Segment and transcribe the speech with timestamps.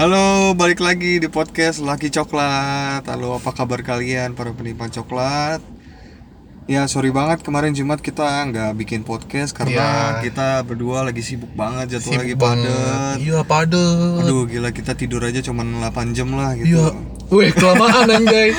[0.00, 3.04] Halo, balik lagi di podcast Laki Coklat.
[3.04, 5.60] Halo, apa kabar kalian para penikmat coklat?
[6.64, 10.24] Ya, sorry banget kemarin Jumat kita nggak bikin podcast karena Ya.
[10.24, 13.16] kita berdua lagi sibuk banget, jadwal Sibuk lagi padet.
[13.20, 14.20] Iya padet.
[14.24, 16.64] Aduh, gila kita tidur aja cuma 8 jam lah Iya.
[16.64, 16.80] gitu.
[17.28, 18.56] Weh kelamaan anjay.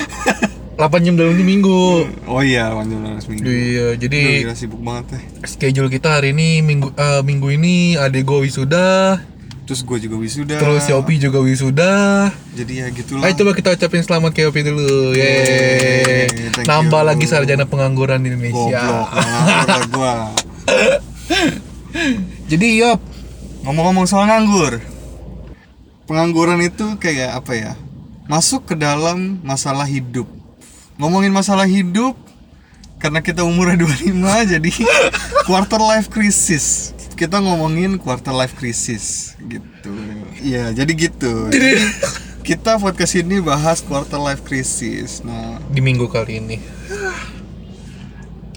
[0.77, 2.05] 8 jam dalam minggu.
[2.27, 3.49] Oh iya, panjang banget seminggu.
[3.49, 5.21] Iya, jadi Aduh, gila sibuk banget teh.
[5.49, 9.17] schedule kita hari ini minggu eh, minggu ini adek gue wisuda,
[9.61, 10.57] Terus gue juga wisuda.
[10.57, 11.93] terus Yopi juga wisuda.
[12.51, 13.23] Jadi ya gitulah.
[13.23, 15.13] Ayo coba kita ucapin selamat ke Yopi dulu.
[15.13, 16.27] Yeay.
[16.51, 17.07] thank Nambah you.
[17.07, 18.81] lagi sarjana pengangguran di Goblok, Indonesia.
[19.15, 20.13] nganggur gua.
[22.47, 22.99] Jadi Yop,
[23.63, 24.79] Ngomong-ngomong soal nganggur
[26.03, 27.73] Pengangguran itu kayak apa ya
[28.25, 30.27] Masuk ke dalam masalah hidup
[30.95, 32.15] Ngomongin masalah hidup
[32.97, 34.15] Karena kita umurnya 25
[34.51, 34.71] Jadi
[35.47, 39.93] quarter life crisis Kita ngomongin quarter life crisis Gitu
[40.41, 41.77] Iya jadi gitu Jadi
[42.49, 46.57] Kita podcast ini bahas quarter life crisis Nah di minggu kali ini.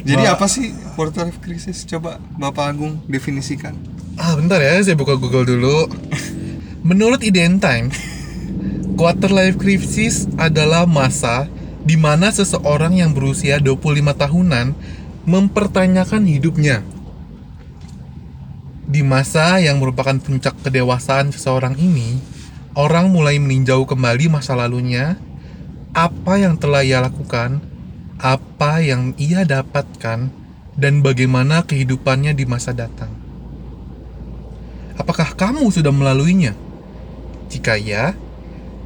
[0.01, 3.77] jadi Ba- apa sih quarter life crisis Coba Bapak Agung definisikan
[4.15, 5.91] Ah, bentar ya, saya buka Google dulu.
[6.87, 7.91] Menurut IDN Time,
[8.95, 11.51] quarter life crisis adalah masa
[11.83, 13.75] di mana seseorang yang berusia 25
[14.15, 14.71] tahunan
[15.27, 16.87] mempertanyakan hidupnya.
[18.85, 22.21] Di masa yang merupakan puncak kedewasaan seseorang ini,
[22.77, 25.17] orang mulai meninjau kembali masa lalunya,
[25.97, 27.65] apa yang telah ia lakukan,
[28.21, 30.29] apa yang ia dapatkan,
[30.77, 33.09] dan bagaimana kehidupannya di masa datang.
[35.01, 36.55] Apakah kamu sudah melaluinya?
[37.51, 38.15] Jika ya,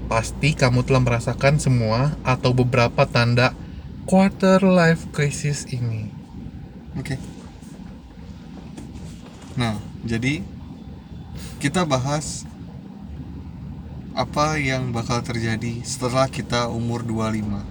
[0.09, 3.53] pasti kamu telah merasakan semua atau beberapa tanda
[4.09, 6.09] quarter life crisis ini.
[6.97, 7.21] Oke.
[9.59, 10.41] Nah, jadi
[11.61, 12.48] kita bahas
[14.17, 17.62] apa yang bakal terjadi setelah kita umur 25.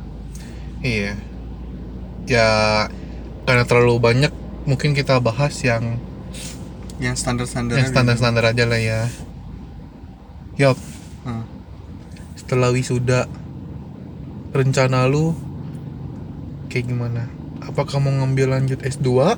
[0.80, 1.18] Iya.
[2.30, 2.50] Ya,
[3.44, 4.32] karena terlalu banyak,
[4.64, 6.00] mungkin kita bahas yang
[7.02, 7.76] Yang standar-standar.
[7.82, 9.02] yang standar-standar aja lah ya.
[10.58, 10.78] Yop,
[11.28, 11.44] Nah,
[12.40, 13.28] setelah wisuda,
[14.56, 15.36] rencana lu
[16.72, 17.28] kayak gimana?
[17.60, 19.36] Apa kamu ngambil lanjut S2?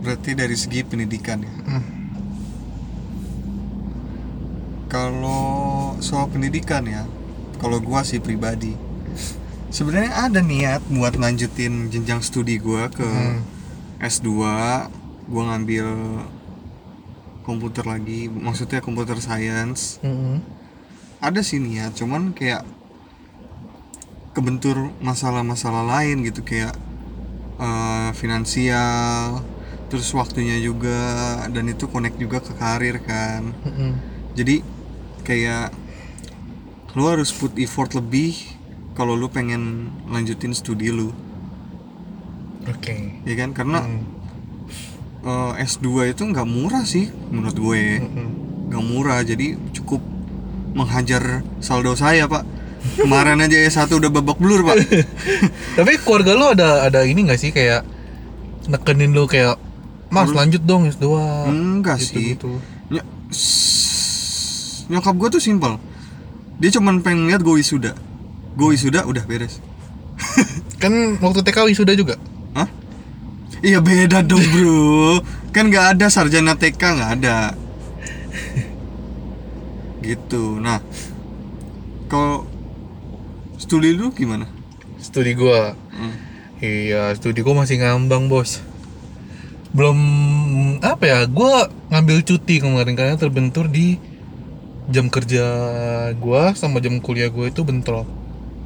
[0.00, 1.54] Berarti dari segi pendidikan ya.
[1.68, 1.84] Hmm.
[4.90, 7.06] Kalau soal pendidikan ya,
[7.62, 8.74] kalau gua sih pribadi
[9.70, 13.46] sebenarnya ada niat buat lanjutin jenjang studi gua ke Hmm.
[14.02, 14.26] S2
[15.30, 15.86] gua ngambil
[17.46, 20.42] komputer lagi maksudnya komputer science Mm-mm.
[21.22, 22.66] ada sih niat cuman kayak
[24.34, 26.74] kebentur masalah-masalah lain gitu kayak
[27.58, 29.42] eh, finansial
[29.90, 30.96] terus waktunya juga
[31.50, 33.50] dan itu connect juga ke karir kan.
[33.60, 33.92] Mm-mm.
[34.32, 34.62] jadi
[35.20, 35.74] kayak
[36.94, 38.34] lu harus put effort lebih
[38.94, 41.10] kalau lu pengen lanjutin studi lu.
[42.66, 43.18] Oke.
[43.24, 43.50] ya kan?
[43.50, 44.02] Karena Mm.
[45.22, 47.82] eh, S2 itu nggak murah sih menurut gue.
[48.70, 49.98] Nggak murah jadi cukup
[50.72, 52.46] menghajar saldo saya pak.
[52.96, 54.76] Kemarin aja S1 udah babak belur pak.
[55.78, 57.84] Tapi keluarga lo ada ada ini gak sih kayak
[58.66, 59.56] nekenin lo kayak
[60.10, 61.06] Mas lanjut dong S2
[61.46, 62.24] enggak gitu, sih.
[62.34, 62.50] gitu.
[62.90, 63.06] Ny-
[64.90, 65.78] nyokap gue tuh simpel.
[66.58, 67.94] Dia cuman pengen lihat gue wisuda.
[68.58, 69.62] Gue wisuda udah beres.
[70.82, 72.18] Kan waktu TK wisuda juga?
[72.58, 72.66] Hah?
[73.62, 75.22] Iya beda dong bro.
[75.54, 77.54] Kan nggak ada sarjana TK nggak ada.
[80.06, 80.58] Gitu.
[80.58, 80.82] Nah
[82.10, 82.50] Kalau
[83.60, 84.50] Studi lu gimana?
[84.98, 85.78] Studi gua?
[85.94, 86.14] Hmm.
[86.58, 88.58] Iya studi gua masih ngambang bos
[89.70, 89.98] Belum
[90.82, 93.98] apa ya Gua ngambil cuti kemarin karena terbentur di
[94.90, 95.44] Jam kerja
[96.18, 98.10] gua sama jam kuliah gua itu bentrok.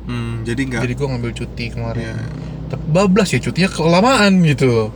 [0.08, 0.80] Hmm, jadi nggak?
[0.88, 2.00] Jadi gua ngambil cuti kemarin.
[2.00, 2.16] Iya.
[2.72, 4.88] Tapi bablas ya cutinya kelamaan gitu.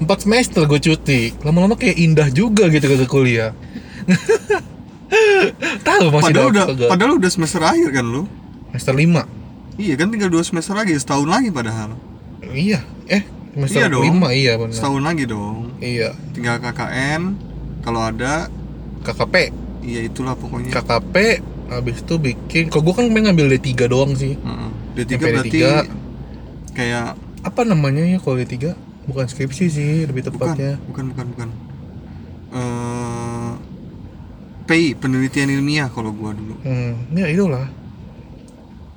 [0.00, 1.36] Empat semester gue cuti.
[1.46, 3.54] Lama-lama kayak indah juga gitu ke kuliah.
[5.86, 6.88] Tahu masih Padahal udah kagak?
[6.90, 8.26] Padahal udah semester akhir kan lu?
[8.74, 11.94] Semester 5 Iya kan tinggal dua semester lagi Setahun lagi padahal.
[12.42, 12.82] Iya.
[13.06, 13.22] Eh
[13.54, 14.04] semester Iya dong.
[14.18, 14.74] 5 iya benar.
[14.74, 15.56] Setahun lagi dong.
[15.78, 16.10] Iya.
[16.34, 17.22] Tinggal KKN
[17.86, 18.50] Kalau ada
[19.06, 19.34] KKP.
[19.84, 20.74] Iya itulah pokoknya.
[20.74, 21.14] KKP
[21.70, 24.34] Habis itu bikin Kok gue kan pengen ngambil D3 doang sih.
[24.34, 24.70] Heeh.
[24.98, 25.66] D3 Sampai berarti D3.
[26.74, 27.08] Kayak
[27.46, 28.74] Apa namanya ya kalau D3
[29.04, 30.72] Bukan skripsi sih lebih bukan tepatnya.
[30.88, 31.48] bukan bukan bukan.
[32.56, 33.52] Eh
[34.64, 36.56] PI penelitian ilmiah kalau gua dulu.
[36.64, 37.68] Hmm ya itulah.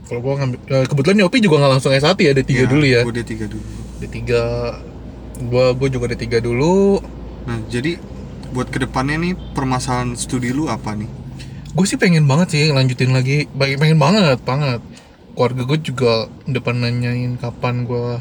[0.07, 3.03] Kalau gua ngambil eh, Kebetulan Yopi juga nggak langsung S1 ya D3 dulu ya.
[3.03, 3.67] gua D3 dulu
[3.97, 4.17] D3
[5.47, 7.01] gua gua juga D3 dulu.
[7.47, 7.97] Nah jadi
[8.51, 11.09] buat ke depannya nih permasalahan studi lu apa nih?
[11.77, 13.45] Gue sih pengen banget sih lanjutin lagi.
[13.53, 14.81] Pengen banget banget.
[15.37, 18.17] Keluarga gue juga depan nanyain kapan gue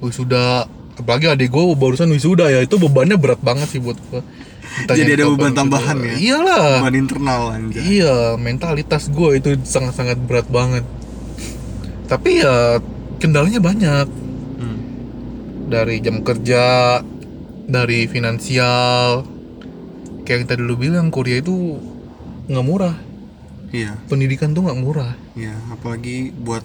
[0.00, 0.64] wisuda.
[0.96, 2.64] Apalagi adik gue barusan wisuda ya.
[2.64, 4.22] Itu bebannya berat banget sih buat gue
[4.88, 5.58] Jadi ada beban wisuda.
[5.60, 6.14] tambahan ya?
[6.16, 6.80] iyalah.
[6.80, 7.82] Beban internal anjay.
[7.84, 10.86] iya mentalitas gue itu sangat-sangat berat banget.
[12.08, 12.80] Tapi ya
[13.20, 14.06] kendalanya banyak.
[15.72, 17.00] Dari jam kerja
[17.64, 19.24] dari finansial
[20.28, 21.80] kayak yang tadi lu bilang Korea itu
[22.52, 22.96] nggak murah
[23.72, 26.60] Iya, pendidikan tuh nggak murah iya, apalagi buat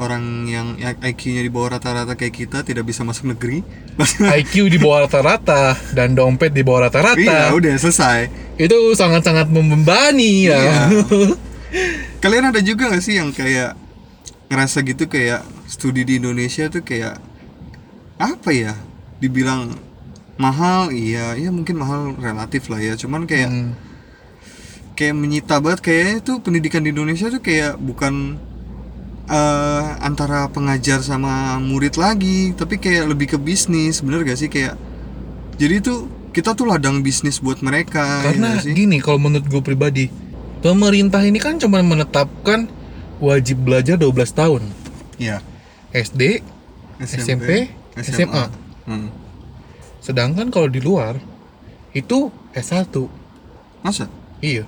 [0.00, 3.60] orang yang IQ-nya di bawah rata-rata kayak kita tidak bisa masuk negeri.
[4.40, 8.32] IQ di bawah rata-rata dan dompet di bawah rata-rata iya, udah selesai.
[8.56, 10.80] itu sangat-sangat membebani ya Iya.
[12.24, 13.76] Kalian ada juga gak sih yang kayak
[14.48, 17.20] ngerasa gitu kayak studi di Indonesia tuh kayak
[18.18, 18.74] apa ya?
[19.18, 19.74] Dibilang
[20.36, 22.94] mahal, iya, ya mungkin mahal relatif lah ya.
[22.94, 23.72] Cuman kayak Hmm.
[24.92, 28.38] kayak menyita banget kayaknya tuh pendidikan di Indonesia tuh kayak bukan
[29.24, 34.72] eh, antara pengajar sama murid lagi, tapi kayak lebih ke bisnis, bener gak sih kayak
[35.54, 35.98] jadi tuh
[36.30, 38.72] kita tuh ladang bisnis buat mereka ya karena sih?
[38.72, 40.06] gini kalau menurut gue pribadi
[40.58, 42.70] pemerintah ini kan cuma menetapkan
[43.18, 44.62] wajib belajar 12 tahun
[45.18, 45.42] Iya.
[45.90, 46.40] SD
[47.00, 47.68] SMP,
[48.00, 48.44] SMA.
[48.84, 49.08] Hmm.
[49.98, 51.18] sedangkan kalau di luar
[51.90, 52.88] itu S1
[53.78, 54.06] Masa?
[54.38, 54.64] iya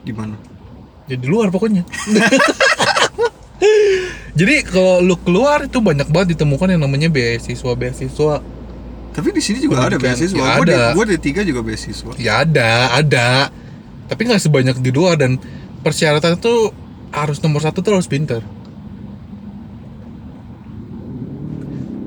[0.00, 0.34] Di mana?
[1.04, 1.82] jadi luar pokoknya
[4.32, 8.34] jadi kalau lu keluar itu banyak banget ditemukan yang namanya beasiswa beasiswa
[9.12, 10.08] Tapi di sini juga ada Pendidikan.
[10.08, 10.40] beasiswa.
[10.40, 10.82] Ya, Gua di, ada.
[10.96, 12.12] gua di tiga juga beasiswa.
[12.16, 13.52] ya ada ada
[14.08, 15.36] tapi nggak sebanyak di luar dan
[15.80, 16.72] persyaratan itu
[17.10, 18.40] harus nomor satu tuh harus pinter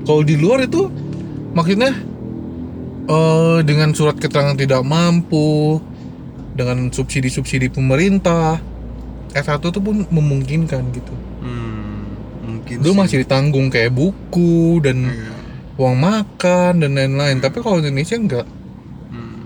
[0.06, 0.86] kalau di luar itu
[1.52, 1.92] maksudnya
[3.06, 5.78] eh dengan surat keterangan tidak mampu
[6.52, 8.58] dengan subsidi-subsidi pemerintah
[9.30, 12.02] S1 tuh pun memungkinkan gitu Hmm,
[12.42, 12.98] mungkin Dulu sih.
[12.98, 15.34] masih ditanggung kayak buku dan Iya.
[15.76, 18.46] uang makan dan lain-lain tapi kalau di Indonesia enggak
[19.06, 19.44] Hmm.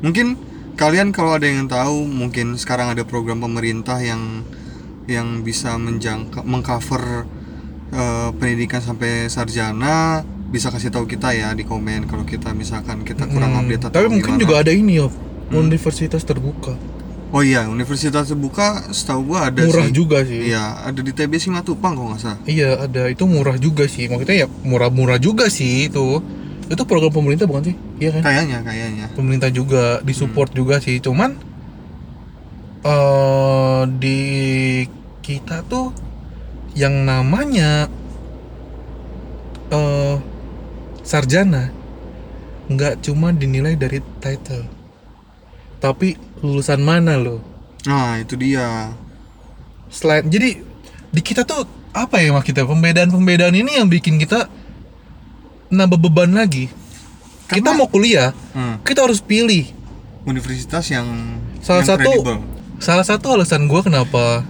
[0.00, 0.26] Mungkin
[0.74, 4.42] kalian kalau ada yang tahu, mungkin sekarang ada program pemerintah yang
[5.04, 7.28] yang bisa menjangka mengcover
[7.90, 13.26] eh, pendidikan sampai sarjana bisa kasih tahu kita ya di komen kalau kita misalkan kita
[13.26, 14.40] kurang Hmm, update atau tapi mungkin gimana.
[14.40, 15.08] juga ada ini yo
[15.44, 15.60] Hmm.
[15.62, 16.72] universitas terbuka
[17.28, 19.92] Oh iya, universitas terbuka setahu gua ada murah sih.
[19.92, 22.38] juga sih Iya, ada di TB Simatupang kalau nggak salah.
[22.46, 26.22] iya ada itu murah juga sih maksudnya ya murah-murah juga sih itu
[26.64, 29.06] itu program pemerintah bukan sih iya kan Kayaknya, kayaknya.
[29.12, 31.34] pemerintah juga disupport juga sih cuman
[32.82, 34.20] eh di
[35.18, 35.90] kita tuh
[36.74, 37.86] yang namanya
[39.70, 40.16] eh
[41.00, 41.70] sarjana
[42.66, 44.64] nggak cuma dinilai dari title
[45.78, 47.40] tapi lulusan mana loh
[47.84, 48.96] Nah, itu dia.
[49.86, 50.56] selain jadi
[51.06, 51.62] di kita tuh
[51.92, 54.48] apa ya mak kita pembedaan-pembedaan ini yang bikin kita
[55.68, 56.72] nambah beban lagi
[57.44, 58.80] kita Karena- mau kuliah Hmm.
[58.80, 59.68] kita harus pilih
[60.24, 61.04] Universitas yang
[61.60, 62.36] Salah yang satu kredibel.
[62.78, 64.42] salah satu alasan gue kenapa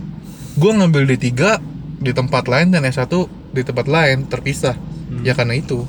[0.54, 1.58] gue ngambil D3
[2.04, 3.08] di tempat lain dan S1
[3.50, 4.76] di tempat lain terpisah
[5.20, 5.82] ya karena itu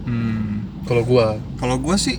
[0.00, 0.64] Hmm.
[0.88, 1.26] kalau gue
[1.56, 2.16] Kalau gua sih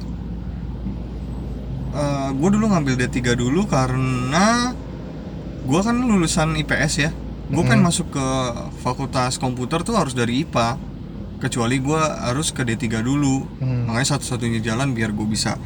[1.92, 4.72] eh gua dulu ngambil D3 dulu karena
[5.68, 7.12] gua kan lulusan IPS ya.
[7.52, 8.28] Gua pengen masuk ke
[8.80, 10.80] fakultas komputer tuh harus dari IPA.
[11.42, 13.44] Kecuali gua harus ke D3 dulu.
[13.60, 13.90] Hmm.
[13.92, 15.58] Makanya satu-satunya jalan biar gue bisa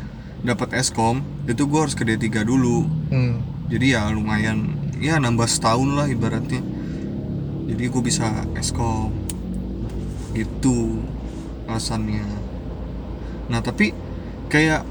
[0.41, 2.89] dapat Eskom itu gua harus ke D3 dulu.
[3.11, 6.63] hmm, Jadi ya lumayan ya nambah setahun lah ibaratnya.
[7.65, 9.09] Jadi gue bisa Eskom.
[10.31, 11.01] Gitu
[11.65, 12.25] alasannya.
[13.45, 13.89] Nah, tapi
[14.47, 14.85] kayak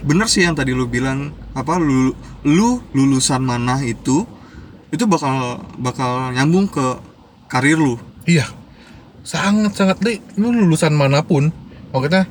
[0.00, 4.24] bener sih yang tadi lu bilang apa lu lu lulusan mana itu
[4.88, 6.96] itu bakal bakal nyambung ke
[7.46, 7.98] karir lu.
[8.22, 8.46] iya
[9.20, 11.52] sangat sangat deh lu lulusan mana pun
[11.90, 12.24] maksudnya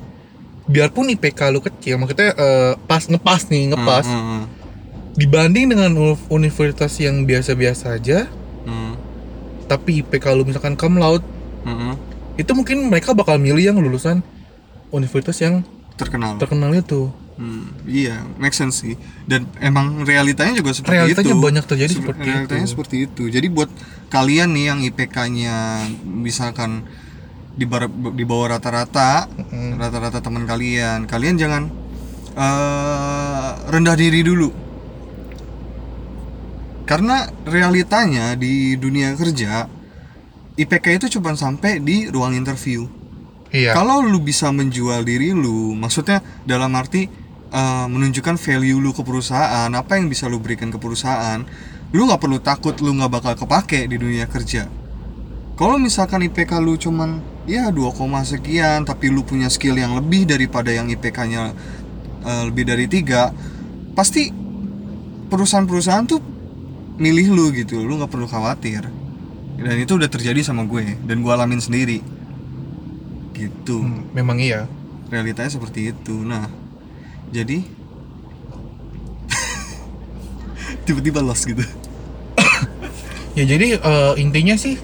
[0.66, 4.42] biarpun IPK lu kecil maksudnya eh, pas ngepas nih ngepas Hmm, hmm,
[5.14, 8.26] dibanding dengan uni- universitas yang biasa-biasa aja
[9.70, 11.22] tapi IPK lu misalkan cum laude
[11.62, 11.94] hmm, hmm.
[12.36, 14.18] itu mungkin mereka bakal milih yang lulusan
[14.88, 15.62] universitas yang
[15.94, 16.34] terkenal.
[16.36, 19.00] terkenal itu Hmm, iya, make sense sih.
[19.24, 21.40] Dan emang realitanya juga seperti Realitanya itu.
[21.40, 22.72] banyak terjadi Sebe- seperti realitanya itu.
[22.76, 23.22] seperti itu.
[23.30, 23.70] Jadi buat
[24.08, 25.56] kalian nih yang IPK-nya
[26.04, 26.84] misalkan
[27.50, 29.72] di, bar- di bawah rata-rata, Mm.
[29.74, 31.72] rata-rata teman kalian, kalian jangan
[32.36, 34.52] eh, rendah diri dulu.
[36.90, 39.70] Karena realitanya di dunia kerja
[40.58, 42.90] IPK itu cuma sampai di ruang interview.
[43.54, 47.06] iya Kalau lu bisa menjual diri lu, maksudnya dalam arti
[47.54, 51.46] eh, menunjukkan value lu ke perusahaan apa yang bisa lu berikan ke perusahaan
[51.90, 54.70] lu nggak perlu takut lu nggak bakal kepake di dunia kerja
[55.58, 57.92] kalau misalkan IPK lu cuman ya 2,
[58.24, 61.52] sekian tapi lu punya skill yang lebih daripada yang IPK-nya
[62.24, 63.34] eh, lebih dari tiga
[63.98, 64.30] pasti
[65.30, 66.20] perusahaan-perusahaan tuh
[67.00, 68.84] milih lu gitu lu nggak perlu khawatir.
[69.60, 72.04] Dan itu udah terjadi sama gue dan gue alamin sendiri.
[73.32, 73.80] Gitu.
[73.80, 74.68] Hmm, memang iya.
[75.08, 76.12] Realitanya seperti itu.
[76.20, 76.44] Nah
[77.32, 77.64] jadi
[80.84, 81.64] tiba-tiba lost gitu.
[83.38, 84.74] Ya jadi eh, intinya sih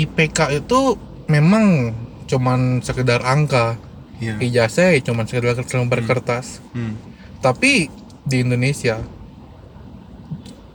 [0.00, 0.96] IPK itu
[1.30, 1.94] memang
[2.26, 3.78] cuman sekedar angka.
[4.18, 4.34] Iya.
[4.42, 6.58] ijazah ya cuman sekedar lembar kertas.
[6.74, 6.98] Hmm.
[7.38, 7.86] tapi
[8.26, 8.98] di Indonesia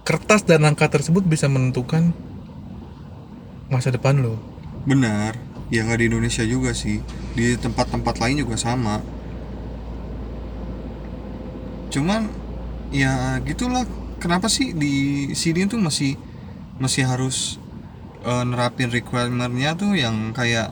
[0.04, 2.12] kertas dan angka tersebut bisa menentukan
[3.68, 4.36] masa depan lo.
[4.84, 5.40] Benar.
[5.72, 7.00] Ya nggak di Indonesia juga sih.
[7.34, 9.00] Di tempat-tempat lain juga sama.
[11.90, 12.30] Cuman
[12.92, 13.86] ya gitulah.
[14.20, 16.16] Kenapa sih di sini tuh masih
[16.80, 17.60] masih harus
[18.24, 20.72] eh, nerapin requirementnya tuh yang kayak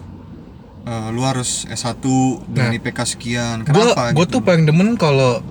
[0.84, 2.00] eh, lu harus S1
[2.48, 2.78] dengan Nah.
[2.80, 3.58] IPK sekian.
[3.68, 4.40] Kenapa gue gitu?
[4.40, 5.44] tuh paling demen kalau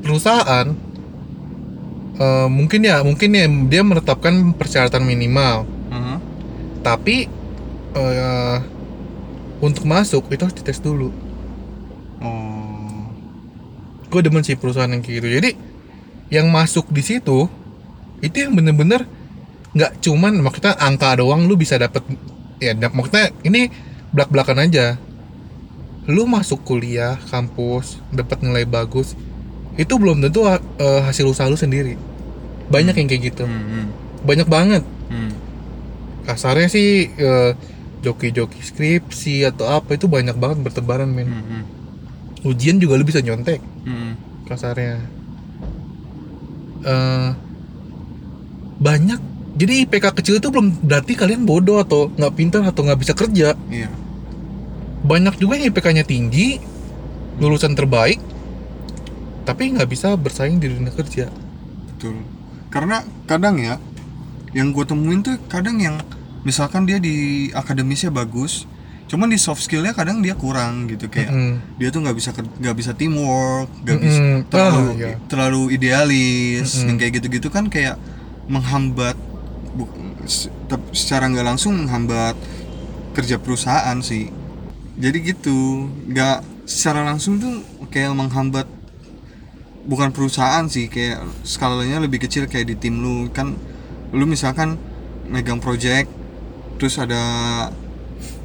[0.00, 0.72] perusahaan
[2.20, 5.64] eh, mungkin ya mungkin ya dia menetapkan persyaratan minimal.
[5.90, 6.16] Mhm.
[6.80, 7.28] tapi
[7.92, 8.56] eh,
[9.60, 11.12] untuk masuk itu harus dites dulu.
[12.24, 13.04] Oh.
[14.08, 15.28] Gue demen sih perusahaan yang kayak gitu.
[15.28, 15.50] Jadi
[16.32, 17.50] yang masuk di situ
[18.24, 19.04] itu yang bener-bener
[19.76, 22.02] nggak cuman maksudnya angka doang lu bisa dapet
[22.58, 23.68] ya da- maksudnya ini
[24.14, 24.96] belak belakan aja.
[26.08, 29.12] Lu masuk kuliah kampus dapat nilai bagus
[29.76, 31.94] itu belum tentu eh, hasil usaha lu sendiri
[32.70, 33.44] banyak yang kayak gitu.
[33.44, 33.86] Hmm, hmm,
[34.24, 34.84] banyak banget.
[35.10, 35.32] Hmm.
[36.20, 37.52] kasarnya sih eh,
[38.06, 41.26] joki-joki skripsi atau apa itu banyak banget bertebaran men.
[41.26, 41.62] Hmm, hmm,
[42.46, 43.58] ujian juga lu bisa nyontek.
[43.84, 44.14] Hmm.
[44.46, 45.02] kasarnya.
[46.86, 47.30] Eh
[48.80, 49.20] banyak.
[49.60, 53.58] Jadi IPK kecil itu belum berarti kalian bodoh atau nggak pintar atau nggak bisa kerja.
[53.68, 53.90] Iya.
[55.04, 56.62] Banyak juga yang IPK-nya tinggi
[57.40, 58.20] lulusan terbaik
[59.48, 61.26] tapi nggak bisa bersaing di dunia kerja.
[61.90, 62.22] Betul.
[62.70, 62.96] Karena
[63.26, 63.76] kadang ya,
[64.50, 65.98] yang gue temuin tuh kadang yang
[66.40, 67.14] misalkan dia di
[67.50, 68.64] akademisnya bagus,
[69.06, 71.58] cuman di soft skillnya kadang dia kurang gitu kayak Mm-mm.
[71.76, 74.38] dia tuh nggak bisa nggak bisa teamwork, nggak bisa Mm-mm.
[74.46, 75.14] terlalu Ah, iya.
[75.26, 76.86] terlalu idealis, Mm-mm.
[76.88, 77.98] yang kayak gitu-gitu kan kayak
[78.46, 79.18] menghambat
[79.70, 79.90] bu-
[80.90, 82.38] secara nggak langsung menghambat
[83.12, 84.30] kerja perusahaan sih.
[84.94, 88.66] Jadi gitu, nggak secara langsung tuh kayak menghambat
[89.90, 93.26] bukan perusahaan sih kayak skalanya lebih kecil kayak di tim lu.
[93.34, 93.58] Kan
[94.14, 94.78] lu misalkan
[95.26, 96.06] megang project
[96.78, 97.22] terus ada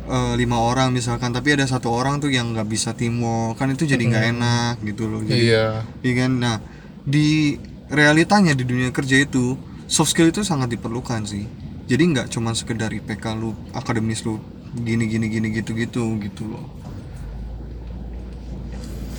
[0.09, 3.61] eh, lima orang misalkan tapi ada satu orang tuh yang nggak bisa teamwork.
[3.61, 5.21] Kan itu jadi nggak enak gitu loh.
[5.21, 5.85] Jadi iya.
[6.01, 6.31] iya kan?
[6.41, 6.57] Nah
[7.05, 7.61] di
[7.93, 9.53] realitanya di dunia kerja itu
[9.85, 11.45] soft skill itu sangat diperlukan sih.
[11.85, 14.41] Jadi nggak cuma sekedar IPK lu akademis lu
[14.73, 16.84] gini gini gini gitu gitu gitu loh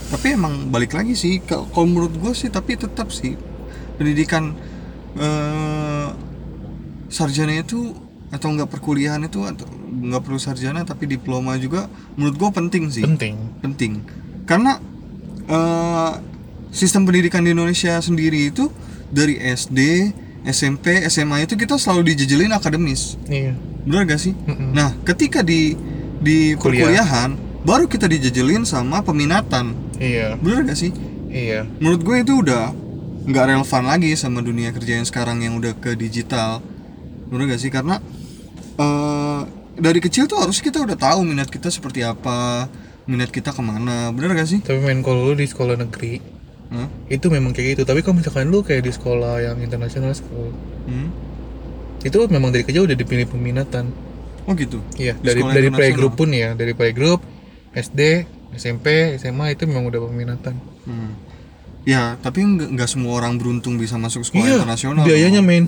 [0.07, 3.35] tapi emang balik lagi sih ka- kalau menurut gue sih tapi tetap sih
[3.97, 4.55] pendidikan
[5.17, 6.09] eh,
[7.09, 7.95] sarjana itu
[8.27, 13.03] atau enggak perkuliahan itu atau nggak perlu sarjana tapi diploma juga menurut gue penting sih.
[13.03, 13.35] Penting.
[13.63, 13.93] Penting.
[14.45, 14.79] Karena
[15.47, 16.13] eh,
[16.71, 18.69] sistem pendidikan di Indonesia sendiri itu
[19.09, 19.79] dari SD
[20.47, 23.19] SMP SMA itu kita selalu dijejelin akademis.
[23.27, 23.55] Iya.
[23.87, 24.35] Bener gak sih?
[24.35, 24.75] Mm-mm.
[24.75, 25.75] nah ketika di
[26.19, 26.91] di Kuliah.
[26.91, 27.31] perkuliahan
[27.67, 29.75] baru kita dijejelin sama peminatan.
[29.99, 30.39] Iya.
[30.39, 30.95] Bener gak sih?
[31.27, 31.67] Iya.
[31.83, 32.71] Menurut gue itu udah
[33.27, 36.63] nggak relevan lagi sama dunia kerja yang sekarang yang udah ke digital.
[37.27, 37.69] Bener gak sih?
[37.69, 37.99] Karena
[38.77, 39.41] eh,
[39.77, 42.71] dari kecil tuh harus kita udah tahu minat kita seperti apa
[43.05, 44.11] minat kita ke mana.
[44.11, 44.63] Bener gak sih?
[44.63, 46.23] Tapi main kalau lu di sekolah negeri
[46.67, 46.87] Hah?
[47.09, 47.83] itu memang kayak gitu.
[47.83, 50.55] Tapi kalau misalkan lu kayak di sekolah yang internasional school
[50.87, 51.11] Hmm?
[51.99, 53.91] itu memang dari kecil udah dipilih peminatan.
[54.47, 54.79] Oh gitu?
[54.95, 55.75] Iya Di dari dari internasional?
[55.75, 57.19] playgroup pun ya dari playgroup
[57.77, 60.57] SD SMP SMA itu memang udah peminatan
[60.87, 61.19] Hmm.
[61.83, 65.47] ya tapi nggak semua orang beruntung bisa masuk sekolah iya internasional biayanya dong.
[65.47, 65.65] main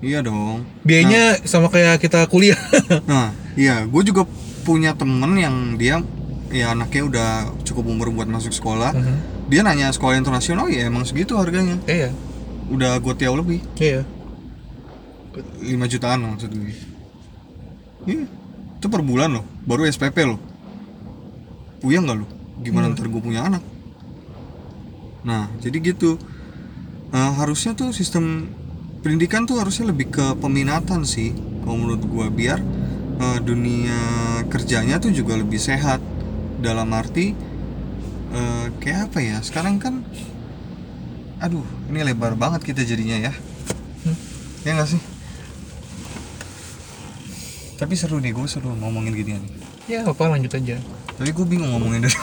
[0.00, 2.56] iya dong biayanya sama kayak kita kuliah
[3.04, 4.24] Nah, iya, gue juga
[4.62, 6.00] punya temen yang dia
[6.48, 7.28] ya anaknya udah
[7.62, 8.92] cukup umur buat masuk sekolah.
[8.92, 9.16] Mhm.
[9.48, 11.76] Dia nanya sekolah internasional ya emang segitu harganya.
[11.84, 12.08] iya
[12.68, 14.04] Udah gue tiaw lebih, iya
[15.60, 16.72] 5 jutaan maksud gue.
[18.04, 18.24] Iya,
[18.76, 20.40] itu per bulan loh, baru SPP loh.
[21.82, 22.26] Puyeng gak lu?
[22.62, 23.62] Gimana ntar gue punya anak?
[25.26, 26.14] Nah, jadi gitu.
[27.12, 28.48] Eh, harusnya tuh sistem
[29.02, 31.34] pendidikan tuh harusnya lebih ke peminatan sih,
[31.66, 32.62] kalau menurut gua biar
[33.20, 33.98] eh, dunia
[34.48, 36.00] kerjanya tuh juga lebih sehat.
[36.62, 37.34] Dalam arti
[38.32, 40.06] eh, kayak apa ya sekarang kan
[41.42, 43.34] aduh ini lebar banget kita jadinya ya
[44.02, 44.18] Hmm.
[44.62, 45.02] ya nggak sih
[47.78, 49.50] tapi seru nih gue seru ngomongin gini nih
[49.90, 50.78] ya apa lanjut aja
[51.12, 52.16] tapi gue bingung ngomongin dari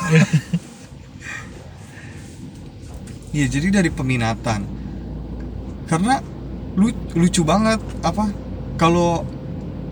[3.29, 4.65] Iya jadi dari peminatan
[5.86, 6.22] karena
[6.74, 8.29] lu, lucu banget apa
[8.75, 9.22] kalau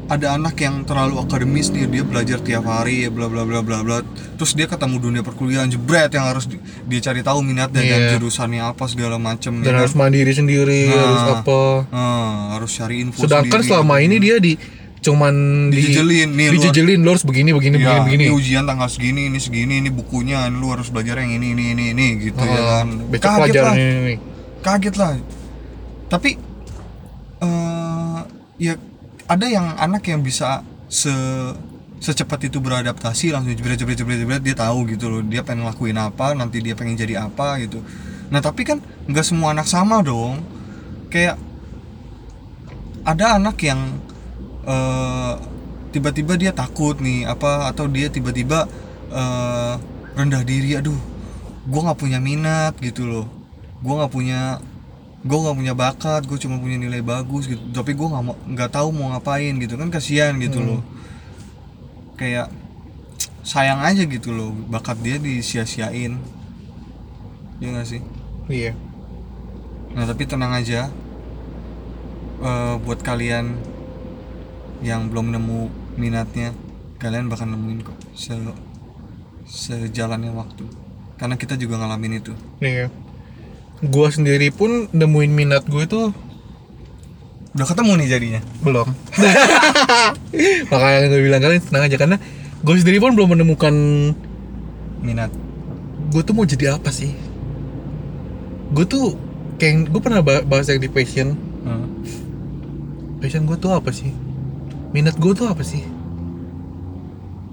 [0.07, 3.81] ada anak yang terlalu akademis nih dia belajar tiap hari ya bla bla bla bla
[3.81, 3.99] bla
[4.33, 8.09] terus dia ketemu dunia perkuliahan jebret yang harus di- dia cari tahu minatnya dan Iya.
[8.15, 9.99] jurusannya apa segala macem dan ya harus kan?
[9.99, 10.97] mandiri sendiri Nah.
[10.97, 11.59] harus apa
[11.91, 14.05] Ah, harus cari info sedangkan sendiri, selama gitu.
[14.05, 14.53] ini dia di
[14.97, 15.33] cuman
[15.69, 19.29] di Dijejelin, nih, dijejelin lu harus begini begini Ya, begini begini ini ujian tanggal segini,
[19.29, 22.65] ini segini, ini bukunya, lu harus belajar yang ini, ini, ini, ini, gitu ya Ah,
[22.81, 22.87] kan.
[23.07, 24.15] besok Kaget lah, ini, ini.
[24.59, 25.11] kaget lah.
[26.07, 26.29] Tapi
[27.37, 28.19] eh
[28.57, 28.73] ya
[29.27, 31.13] ada yang anak yang bisa se
[31.97, 35.97] secepat itu beradaptasi langsung jebret jebret jebret jebret dia tahu gitu loh dia pengen lakuin
[35.97, 37.81] apa nanti dia pengen jadi apa gitu
[38.29, 38.77] nah tapi kan
[39.09, 40.41] nggak semua anak sama dong
[41.09, 41.37] kayak
[43.01, 43.97] ada anak yang
[44.67, 45.33] eh,
[45.95, 48.67] tiba-tiba dia takut nih apa atau dia tiba-tiba
[49.09, 49.73] eh,
[50.13, 50.97] rendah diri aduh
[51.67, 53.27] gue nggak punya minat gitu loh.
[53.83, 54.59] Gue nggak punya
[55.27, 57.59] gue nggak punya bakat gue cuma punya nilai bagus gitu.
[57.71, 60.67] Tapi gue nggak mau nggak tahu mau ngapain gitu kan kasihan gitu Hmm.
[60.67, 60.81] loh.
[62.15, 62.49] Kayak
[63.43, 66.19] sayang aja gitu loh bakat dia disia-siain.
[67.59, 68.01] Ya nggak sih?
[68.47, 68.71] Iya.
[69.95, 70.87] Nah tapi tenang aja
[72.37, 73.57] Eh, Buat kalian
[74.81, 75.59] Yang belum nemu
[75.97, 76.53] minatnya
[76.97, 78.33] Kalian bakal nemuin kok Se
[79.47, 80.67] Sejalannya waktu.
[81.15, 82.35] Karena kita juga ngalamin itu.
[82.59, 82.91] Iya.
[83.79, 86.11] Gua sendiri pun nemuin minat gue tuh
[87.55, 88.41] Udah ketemu nih jadinya?
[88.61, 88.85] Belum.
[90.73, 92.17] Makanya gue bilang kalian tenang aja karena
[92.61, 93.73] gue sendiri pun belum menemukan
[95.01, 95.31] Minat.
[96.11, 97.13] Gue tuh mau jadi apa sih?
[98.73, 99.15] Gue tuh
[99.57, 101.37] kayak gue pernah ba- bahas yang di passion.
[101.65, 102.03] Hmm.
[103.17, 104.13] passion gue tuh apa sih
[104.91, 105.83] minat gue tuh apa sih?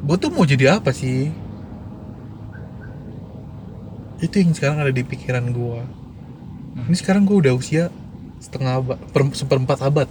[0.04, 1.32] Gue tuh mau jadi apa sih?
[4.20, 6.04] Itu yang sekarang ada di pikiran gue
[6.74, 7.86] ini sekarang gue udah usia
[8.42, 10.08] setengah abad per- seperempat abad.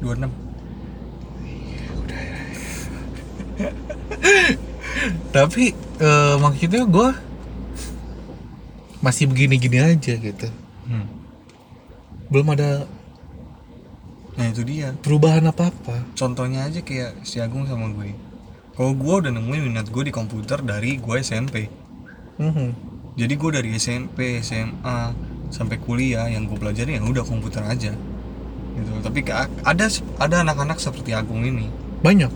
[0.00, 0.32] 26
[5.36, 7.08] tapi eh, maksudnya gue
[9.04, 10.48] masih begini-gini aja gitu.
[10.88, 11.04] Hmm.
[12.32, 12.88] belum ada
[14.40, 14.96] Nah itu dia.
[14.96, 16.16] Perubahan apa-apa.
[16.16, 18.16] Contohnya aja kayak si Agung sama gue.
[18.72, 21.68] Kalau gue udah nemuin minat gue di komputer dari gue SMP
[22.40, 22.68] Mhm.
[23.20, 25.12] Jadi gue dari SMP, SMA
[25.52, 27.92] sampai kuliah yang gue pelajari yang udah komputer aja.
[28.72, 28.90] Gitu.
[29.04, 29.20] Tapi
[29.60, 29.84] ada
[30.16, 31.68] ada anak-anak seperti Agung ini.
[32.00, 32.32] Banyak.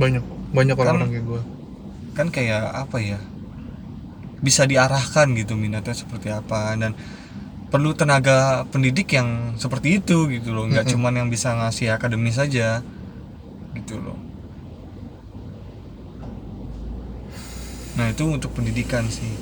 [0.00, 0.24] Banyak.
[0.56, 1.42] Banyak Kan- orang-orang kayak gue
[2.12, 3.20] kan kayak apa ya?
[4.40, 6.72] Bisa diarahkan gitu minatnya seperti apa.
[6.80, 6.96] Dan
[7.72, 10.68] perlu tenaga pendidik yang seperti itu gitu loh.
[10.68, 11.00] Nggak Mm-mm.
[11.00, 12.84] cuman yang bisa ngasih akademis saja
[13.72, 14.20] gitu loh.
[17.96, 19.32] Nah itu untuk pendidikan sih.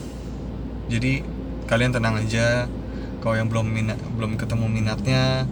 [0.86, 1.26] Jadi
[1.66, 2.70] kalian tenang aja.
[3.20, 5.44] Kalau yang belum minat belum ketemu minatnya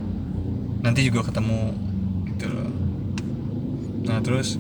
[0.81, 1.75] nanti juga ketemu
[2.31, 2.71] gitu loh.
[4.07, 4.55] Nah terus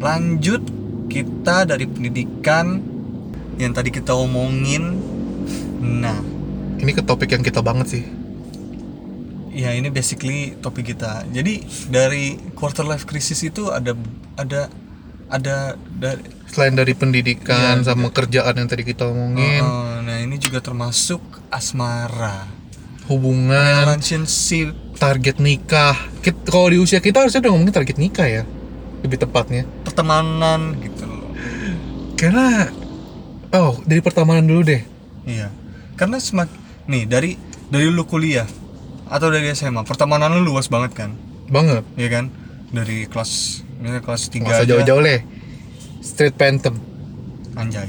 [0.00, 0.64] lanjut
[1.12, 2.80] kita dari pendidikan
[3.60, 4.96] yang tadi kita omongin.
[5.78, 6.39] Nah
[6.80, 8.04] ini ke topik yang kita banget sih.
[9.50, 11.26] Ya ini basically topik kita.
[11.28, 13.92] Jadi dari quarter life crisis itu ada
[14.38, 14.72] ada
[15.30, 19.62] ada dari selain dari pendidikan Iya, sama kerjaan yang tadi kita omongin.
[19.62, 22.50] Oh, nah ini juga termasuk asmara.
[23.06, 23.90] Hubungan.
[23.90, 24.74] Relationship.
[24.98, 25.98] Target nikah.
[26.22, 28.42] Kit- kalau di usia kita harusnya udah ngomongin target nikah ya.
[29.02, 29.66] Lebih tepatnya.
[29.82, 31.30] Pertemanan gitu loh.
[32.14, 32.70] Karena
[33.50, 34.82] oh dari pertemanan dulu deh.
[35.26, 35.50] Iya.
[35.98, 36.50] Karena semak
[36.90, 37.38] nih dari
[37.70, 38.50] dari lu kuliah
[39.06, 41.10] atau dari SMA pertemanan lu luas banget kan?
[41.46, 41.86] Banget.
[41.94, 42.34] Ya kan?
[42.74, 44.70] Dari kelas misalnya kelas 3 nggak usah aja.
[44.74, 45.20] jauh-jauh deh
[46.02, 46.74] street phantom.
[47.54, 47.88] Anjay.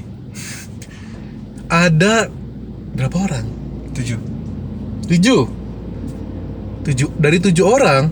[1.67, 2.29] Ada
[2.93, 3.45] berapa orang?
[3.97, 4.31] 7
[5.11, 5.43] tujuh?
[6.87, 7.09] Tujuh.
[7.19, 8.07] Dari tujuh orang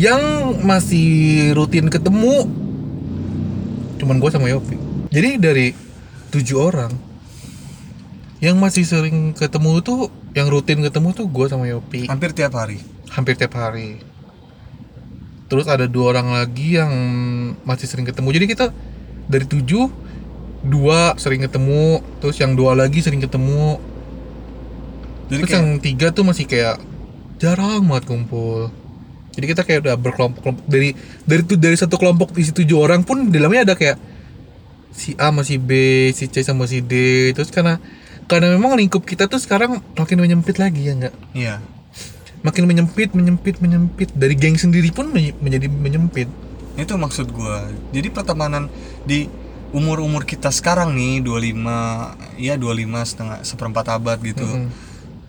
[0.00, 0.20] yang
[0.64, 2.48] masih rutin ketemu
[4.02, 4.76] cuman gue sama Yopi.
[5.14, 5.66] Jadi dari
[6.34, 7.11] tujuh orang
[8.42, 12.10] yang masih sering ketemu tuh yang rutin ketemu tuh gue sama Yopi.
[12.10, 12.82] Hampir tiap hari.
[13.14, 14.02] Hampir tiap hari.
[15.46, 16.90] Terus ada dua orang lagi yang
[17.62, 18.34] masih sering ketemu.
[18.34, 18.66] Jadi kita
[19.30, 19.86] dari tujuh
[20.66, 22.02] dua sering ketemu.
[22.18, 23.78] Terus yang dua lagi sering ketemu.
[25.30, 26.82] Jadi terus kayak yang tiga tuh masih kayak
[27.38, 28.74] jarang banget kumpul.
[29.38, 30.66] Jadi kita kayak udah berkelompok-kelompok.
[30.66, 34.02] Dari dari tuh dari satu kelompok isi tujuh orang pun di dalamnya ada kayak
[34.90, 35.70] si A sama si B,
[36.10, 37.30] si C sama si D.
[37.38, 37.78] Terus karena
[38.26, 41.14] karena memang lingkup kita tuh sekarang makin menyempit lagi ya nggak?
[41.34, 41.56] Iya.
[42.42, 44.10] Makin menyempit, menyempit, menyempit.
[44.14, 46.26] Dari geng sendiri pun menjadi menyempit.
[46.74, 47.70] Itu maksud gua.
[47.94, 48.66] Jadi pertemanan
[49.06, 49.30] di
[49.72, 54.44] umur-umur kita sekarang nih 25 ya 25 setengah seperempat abad gitu.
[54.44, 54.68] Mm-mm.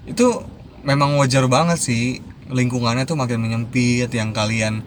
[0.09, 0.43] Itu
[0.83, 2.19] memang wajar banget sih
[2.51, 4.83] lingkungannya tuh makin menyempit yang kalian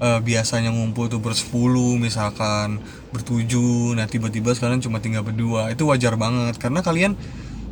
[0.00, 2.80] eh, biasanya ngumpul tuh bersepuluh misalkan
[3.14, 7.12] bertujuh nah tiba-tiba sekarang cuma tinggal berdua itu wajar banget karena kalian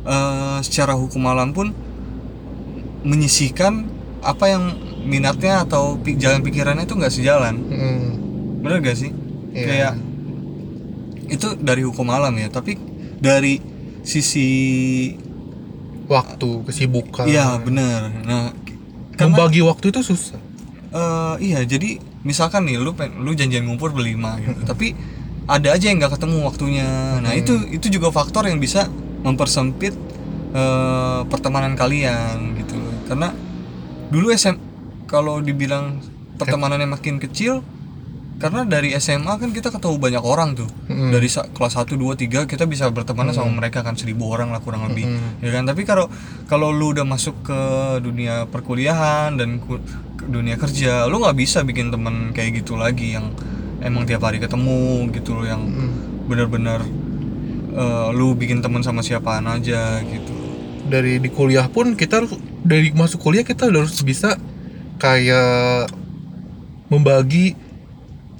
[0.03, 1.75] eh, secara hukum alam pun
[3.03, 3.85] menyisihkan
[4.19, 4.63] apa yang
[5.03, 8.03] minatnya atau pi- jalan pikirannya itu nggak sejalan Mm.
[8.63, 9.11] bener gak sih
[9.51, 9.67] Iya.
[9.67, 9.93] kayak
[11.29, 12.79] itu dari hukum alam ya tapi
[13.19, 13.59] dari
[14.01, 14.47] sisi
[16.03, 17.23] Waktu, kesibukan.
[17.25, 18.51] iya bener nah
[19.13, 20.39] karena Membagi waktu itu susah.
[20.89, 24.95] eh, iya jadi misalkan nih lu lu janjian ngumpul berlima gitu tapi
[25.43, 26.87] ada aja yang nggak ketemu waktunya.
[27.19, 28.87] Nah itu itu juga faktor yang bisa
[29.23, 29.93] mempersempit
[30.53, 32.77] eh, pertemanan kalian gitu
[33.07, 33.31] karena
[34.07, 34.55] dulu SM
[35.07, 35.99] kalau dibilang
[36.39, 37.61] pertemanannya makin kecil
[38.41, 40.67] karena dari SMA kan kita ketemu banyak orang tuh.
[40.89, 41.15] Mm.
[41.15, 44.83] dari kelas 1, 2, 3 kita bisa berteman sama mereka kan seribu orang lah kurang
[44.89, 45.05] lebih.
[45.07, 45.39] Mm.
[45.39, 45.63] ya kan?
[45.63, 46.11] Tapi kalau
[46.49, 47.59] kalau lu udah masuk ke
[48.03, 49.79] dunia perkuliahan dan ku-
[50.23, 53.31] dunia kerja lu nggak bisa bikin temen kayak gitu lagi yang
[53.83, 54.79] emang tiap hari ketemu
[55.11, 55.91] gitu loh yang Mm.
[56.25, 56.79] bener-bener
[57.69, 60.33] eh, lu bikin temen sama siapaan aja gitu
[60.83, 64.35] Dari di kuliah pun kita harus dari masuk kuliah kita udah harus bisa
[64.97, 65.87] kayak
[66.87, 67.55] membagi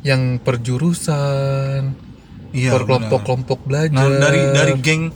[0.02, 1.96] yang per jurusan,
[2.52, 3.96] iya per kelompok-kelompok belajar.
[3.96, 5.16] nah dari dari geng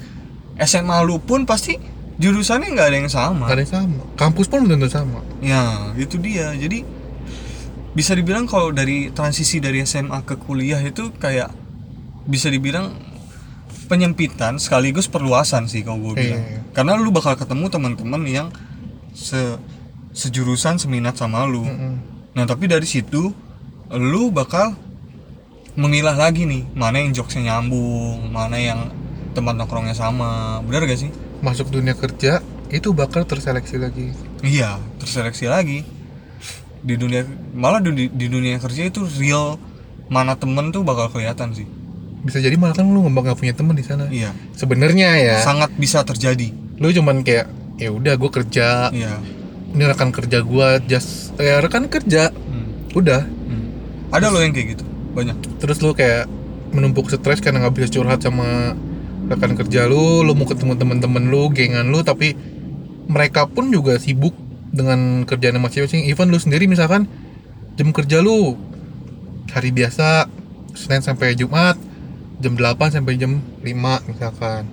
[0.57, 1.75] SMA lu pun pasti
[2.15, 4.01] jurusannya nggak ada yang sama Nggak ada yang sama.
[4.15, 5.19] Kampus pun belum tentu sama.
[5.37, 6.55] Ya, itu dia.
[6.55, 6.81] Jadi
[7.97, 11.49] bisa dibilang kalau dari transisi dari SMA ke kuliah itu kayak
[12.29, 12.93] bisa dibilang
[13.89, 16.43] penyempitan sekaligus perluasan sih kalau gue bilang.
[16.45, 16.61] Iya.
[16.77, 18.47] Karena lu bakal ketemu teman-teman yang
[19.17, 19.57] se
[20.13, 21.65] sejurusan seminat sama lu.
[21.65, 21.93] Mm-mm.
[22.37, 23.33] Nah, tapi dari situ
[23.89, 24.77] lu bakal
[25.73, 28.93] memilah lagi nih, mana yang jokesnya nyambung, mana yang
[29.33, 30.61] tempat nongkrongnya sama.
[30.61, 31.09] Bener gak sih?
[31.41, 34.13] Masuk dunia kerja itu bakal terseleksi lagi.
[34.45, 35.96] Iya, terseleksi lagi.
[36.87, 39.59] Di dunia malah di, di dunia kerja itu real
[40.07, 41.67] mana temen tuh bakal kelihatan sih.
[42.23, 44.07] Bisa jadi malah kan lu nggak nggak punya teman di sana.
[44.07, 44.31] Iya.
[44.55, 46.55] Sebenarnya ya, Sangat bisa terjadi.
[46.77, 49.17] lu cuman kayak ya udah gue kerja, Iya.
[49.73, 52.93] ini rekan kerja gua just ya rekan kerja, Hmm.
[52.93, 53.25] udah.
[53.25, 53.67] Hmm.
[54.09, 54.85] Ada loh yang kayak gitu.
[55.11, 55.57] Banyak.
[55.57, 56.29] terus lu kayak
[56.69, 58.77] menumpuk stres karena nggak bisa curhat sama
[59.25, 62.37] rekan kerja lu lu mau ketemu temen-temen lu gengan lu tapi
[63.09, 64.37] mereka pun juga sibuk
[64.71, 66.07] dengan kerjaan masing-masing.
[66.07, 67.07] Even lu sendiri misalkan
[67.77, 68.57] jam kerja lu
[69.51, 70.27] hari biasa
[70.77, 71.77] Senin sampai Jumat
[72.37, 74.69] jam 8 sampai jam 5 misalkan.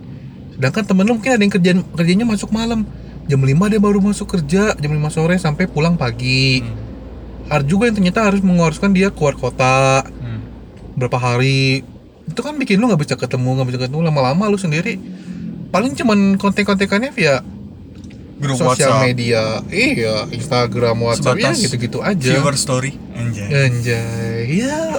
[0.55, 2.85] Sedangkan temen lu mungkin ada yang kerjaan kerjanya masuk malam.
[3.25, 6.61] Jam 5 dia baru masuk kerja jam 5 sore sampai pulang pagi.
[6.61, 6.83] Hmm.
[7.45, 10.41] ada juga yang ternyata harus mengharuskan dia keluar kota Hmm.
[10.97, 11.85] berapa hari.
[12.25, 14.01] Itu kan bikin lu nggak bisa ketemu nggak bisa ketemu.
[14.09, 14.97] Lama-lama lu sendiri
[15.69, 17.43] paling cuman konten-kontekannya via
[18.35, 19.07] Grup sosial WhatsApp.
[19.07, 22.99] media iya Instagram WhatsApp ya gitu-gitu aja Viewer story.
[23.13, 23.47] Anjay.
[23.47, 24.99] anjay ya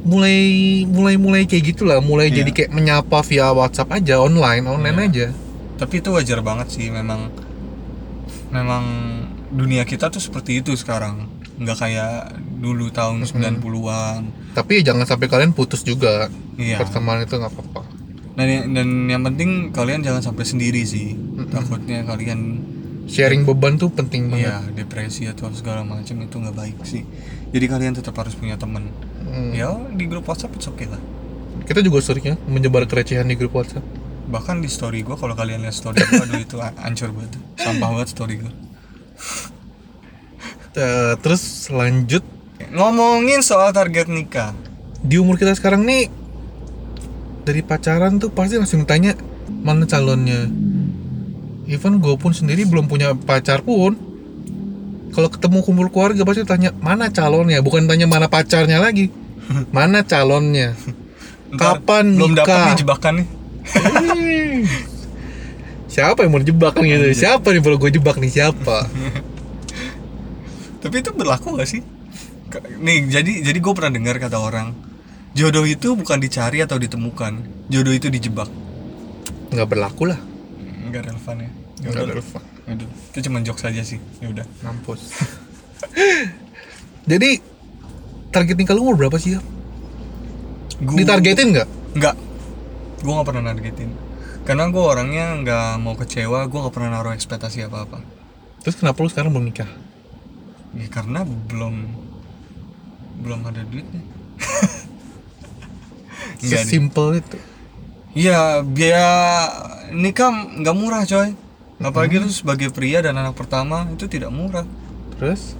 [0.00, 0.38] mulai
[0.84, 2.40] mulai mulai kayak gitulah mulai Iya.
[2.40, 5.06] jadi kayak menyapa via WhatsApp aja online online Iya.
[5.06, 5.26] aja
[5.76, 7.30] Tapi itu wajar banget sih memang
[8.48, 8.84] memang
[9.50, 11.28] dunia kita tuh seperti itu sekarang.
[11.54, 12.14] Nggak kayak
[12.56, 14.20] dulu tahun 90-an.
[14.52, 16.78] tapi jangan sampai kalian putus juga Iya.
[16.78, 17.82] pertemanan itu nggak apa-apa
[18.34, 21.14] Dan dan yang penting kalian jangan sampai sendiri sih.
[21.48, 22.40] Takutnya kalian
[23.08, 27.02] sharing beban tuh penting banget Iya, depresi atau segala macam itu nggak baik sih.
[27.50, 28.92] Jadi kalian tetap harus punya teman.
[29.24, 29.56] Hmm.
[29.56, 31.00] Ya di grup WhatsApp itu oke lah.
[31.58, 33.84] kita juga sering ya menyebar kerecehan di grup WhatsApp
[34.28, 38.08] Bahkan di story gue kalau kalian lihat story gue, aduh itu hancur banget, sampah banget
[38.12, 38.52] story gue.
[41.24, 42.24] Terus lanjut
[42.68, 44.52] Ngomongin soal target nikah,
[45.00, 46.12] di umur kita sekarang nih
[47.46, 49.16] dari pacaran tuh pasti langsung tanya
[49.48, 50.50] mana calonnya.
[51.68, 53.92] Even gue pun sendiri belum punya pacar pun.
[55.12, 59.12] Kalau ketemu kumpul keluarga pasti tanya mana calonnya, bukan tanya mana pacarnya lagi.
[59.76, 60.76] Mana calonnya?
[61.48, 62.64] Ntar Kapan belum nikah?
[62.68, 63.28] nih jebakan nih.
[65.88, 67.16] Siapa yang mau jebak kan gitu?
[67.16, 68.84] Siapa nih kalau gue jebak nih siapa?
[70.84, 71.80] Tapi itu berlaku gak sih?
[72.84, 74.76] Nih jadi jadi gue pernah dengar kata orang
[75.32, 77.40] jodoh itu bukan dicari atau ditemukan,
[77.72, 78.50] jodoh itu dijebak.
[79.54, 80.20] Nggak berlaku lah.
[80.88, 81.50] Nggak relevan ya.
[81.78, 82.42] Ya Nggak relevan.
[82.68, 82.88] Udah.
[83.12, 84.00] Itu cuma jokes aja sih.
[84.18, 84.44] Ya udah.
[84.60, 85.00] Mampus.
[87.10, 87.40] Jadi
[88.28, 89.40] target nikah lu umur berapa sih ya?
[90.78, 91.68] Gua- Ditargetin nggak?
[91.88, 92.14] nggak
[92.98, 93.90] gue nggak pernah nargetin
[94.42, 97.98] karena gue orangnya nggak mau kecewa gue nggak pernah naruh ekspektasi apa apa
[98.60, 99.70] terus kenapa lu sekarang belum nikah
[100.74, 101.74] ya karena belum
[103.24, 104.02] belum ada duitnya
[106.42, 107.38] sesimpel itu
[108.18, 109.06] Iya, biaya
[109.94, 111.38] nikah nggak murah coy.
[111.78, 114.66] Apalagi lu sebagai pria dan anak pertama itu tidak murah.
[115.14, 115.54] terus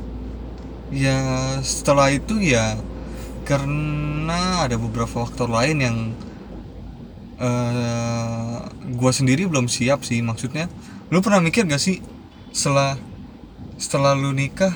[0.91, 2.75] Ya setelah itu ya
[3.47, 5.97] karena ada beberapa faktor lain yang
[7.39, 8.59] eh
[8.99, 10.67] gua sendiri belum siap sih maksudnya.
[11.15, 12.03] Lu pernah mikir gak sih
[12.51, 12.99] setelah
[13.79, 14.75] setelah lu nikah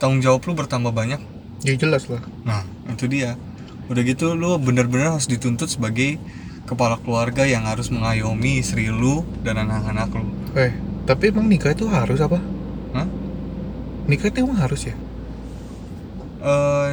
[0.00, 1.20] tanggung jawab lu bertambah banyak?
[1.64, 3.34] ya jelas lah Nah, itu dia.
[3.92, 6.16] Udah gitu lu bener-bener harus dituntut sebagai
[6.66, 10.26] kepala keluarga yang harus mengayomi istri lu dan anak-anak lu.
[10.54, 10.74] eh
[11.06, 12.42] tapi emang nikah itu harus apa
[12.92, 13.06] Hah?
[14.04, 14.96] nikah itu emang harus ya
[16.38, 16.90] Eh,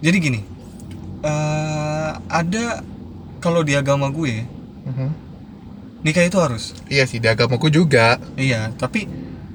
[0.00, 0.40] jadi gini,
[1.22, 2.82] eh ada
[3.38, 4.42] kalau di agama gue
[4.82, 5.08] Mhm.
[6.00, 6.74] nikah itu harus.
[6.86, 9.04] iya sih di agamaku juga Iya, tapi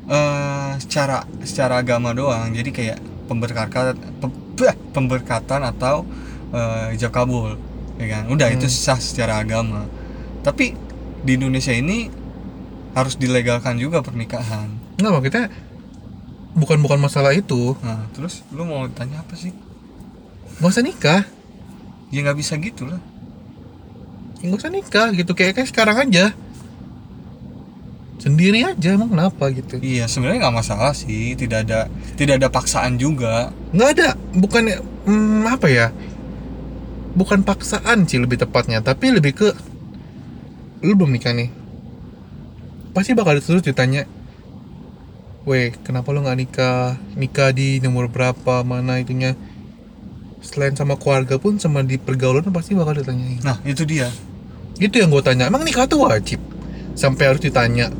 [0.05, 2.47] eh secara secara agama doang.
[2.49, 3.97] Jadi kayak pemberkatan
[4.91, 6.05] pemberkatan atau
[6.51, 7.57] eh ijab kabul,
[7.95, 8.23] ya kan?
[8.27, 8.75] Udah itu Hmm.
[8.75, 9.85] sah secara agama.
[10.41, 10.75] Tapi
[11.21, 12.07] di Indonesia ini
[12.91, 14.69] harus dilegalkan juga pernikahan.
[14.95, 15.45] Enggak maksudnya
[16.53, 19.51] bukan bukan masalah itu Nah, terus lu mau tanya apa sih?
[20.55, 21.21] nggak usah nikah
[22.07, 23.01] Ya nggak bisa gitu lah.
[24.39, 26.31] ya nggak usah nikah gitu kayak kayak sekarang aja
[28.15, 31.35] sendiri aja emang kenapa gitu Iya, sebenarnya nggak masalah sih.
[31.35, 33.51] Tidak ada tidak ada paksaan juga.
[33.69, 34.63] nggak ada bukan
[35.03, 35.87] hmm, apa ya
[37.15, 39.47] bukan paksaan sih lebih tepatnya tapi lebih ke
[40.83, 41.49] lu belum nikah nih
[42.91, 44.05] pasti bakal terus ditanya
[45.45, 46.97] Weh, kenapa lu nggak nikah?
[47.13, 48.65] Nikah di nomor berapa?
[48.65, 49.37] Mana itunya?
[50.41, 53.45] Selain sama keluarga pun sama di pergaulan pasti bakal ditanyain.
[53.45, 54.09] Nah, itu dia.
[54.81, 55.45] Itu yang gue tanya.
[55.45, 56.41] Emang nikah tuh wajib?
[56.97, 57.93] Sampai harus ditanya.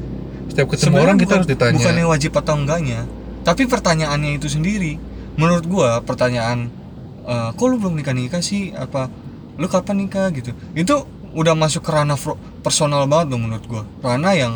[0.49, 1.78] Setiap ketemu Sebenarnya orang kita bukan- harus ditanya.
[1.78, 2.99] Bukannya wajib atau enggaknya,
[3.45, 4.93] tapi pertanyaannya itu sendiri.
[5.38, 6.73] Menurut gua pertanyaan
[7.25, 9.09] eh, kok lu belum nikah nikah sih apa
[9.55, 10.53] lu kapan nikah gitu.
[10.77, 12.15] Itu udah masuk ke ranah
[12.63, 13.83] personal banget dong menurut gua.
[13.99, 14.53] Ranah yang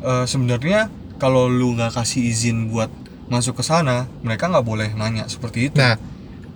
[0.00, 0.88] eh, sebenarnya
[1.20, 2.88] kalau lu nggak kasih izin buat
[3.30, 5.78] masuk ke sana, mereka nggak boleh nanya seperti itu.
[5.78, 5.94] Nah,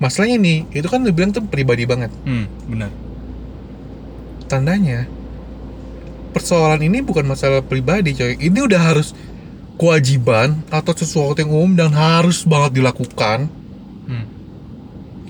[0.03, 2.11] masalahnya nih, itu kan lu bilang tuh pribadi banget.
[2.27, 2.91] Hmm, benar.
[4.51, 5.07] Tandanya,
[6.35, 8.35] persoalan ini bukan masalah pribadi coy.
[8.43, 9.15] Ini udah harus
[9.79, 13.47] kewajiban atau sesuatu yang umum dan harus banget dilakukan.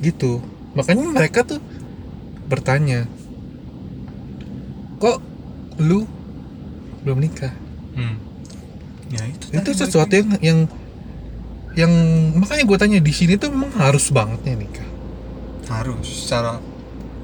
[0.05, 0.45] Gitu.
[0.77, 1.63] Makanya mereka tuh
[2.45, 3.09] bertanya,
[4.99, 5.19] kok
[5.81, 6.05] lu
[7.03, 7.53] belum nikah?
[7.95, 8.17] Hmm.
[9.09, 9.47] Ya itu.
[9.55, 10.59] itu sesuatu yang yang
[11.75, 11.93] yang
[12.35, 14.89] makanya gue tanya di sini tuh memang harus banget nih nikah
[15.71, 16.59] harus secara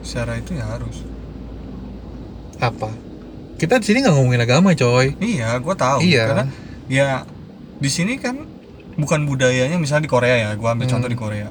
[0.02, 1.02] secara itu ya harus.
[2.60, 2.90] apa
[3.58, 6.04] kita di sini nggak ngomongin agama coy Iya, gua tahu.
[6.04, 6.24] Iya.
[6.30, 6.44] Karena
[6.86, 7.08] ya
[7.80, 8.42] di sini kan
[8.96, 10.94] bukan budayanya misalnya di Korea ya, gua ambil Hmm.
[10.98, 11.48] contoh di Korea.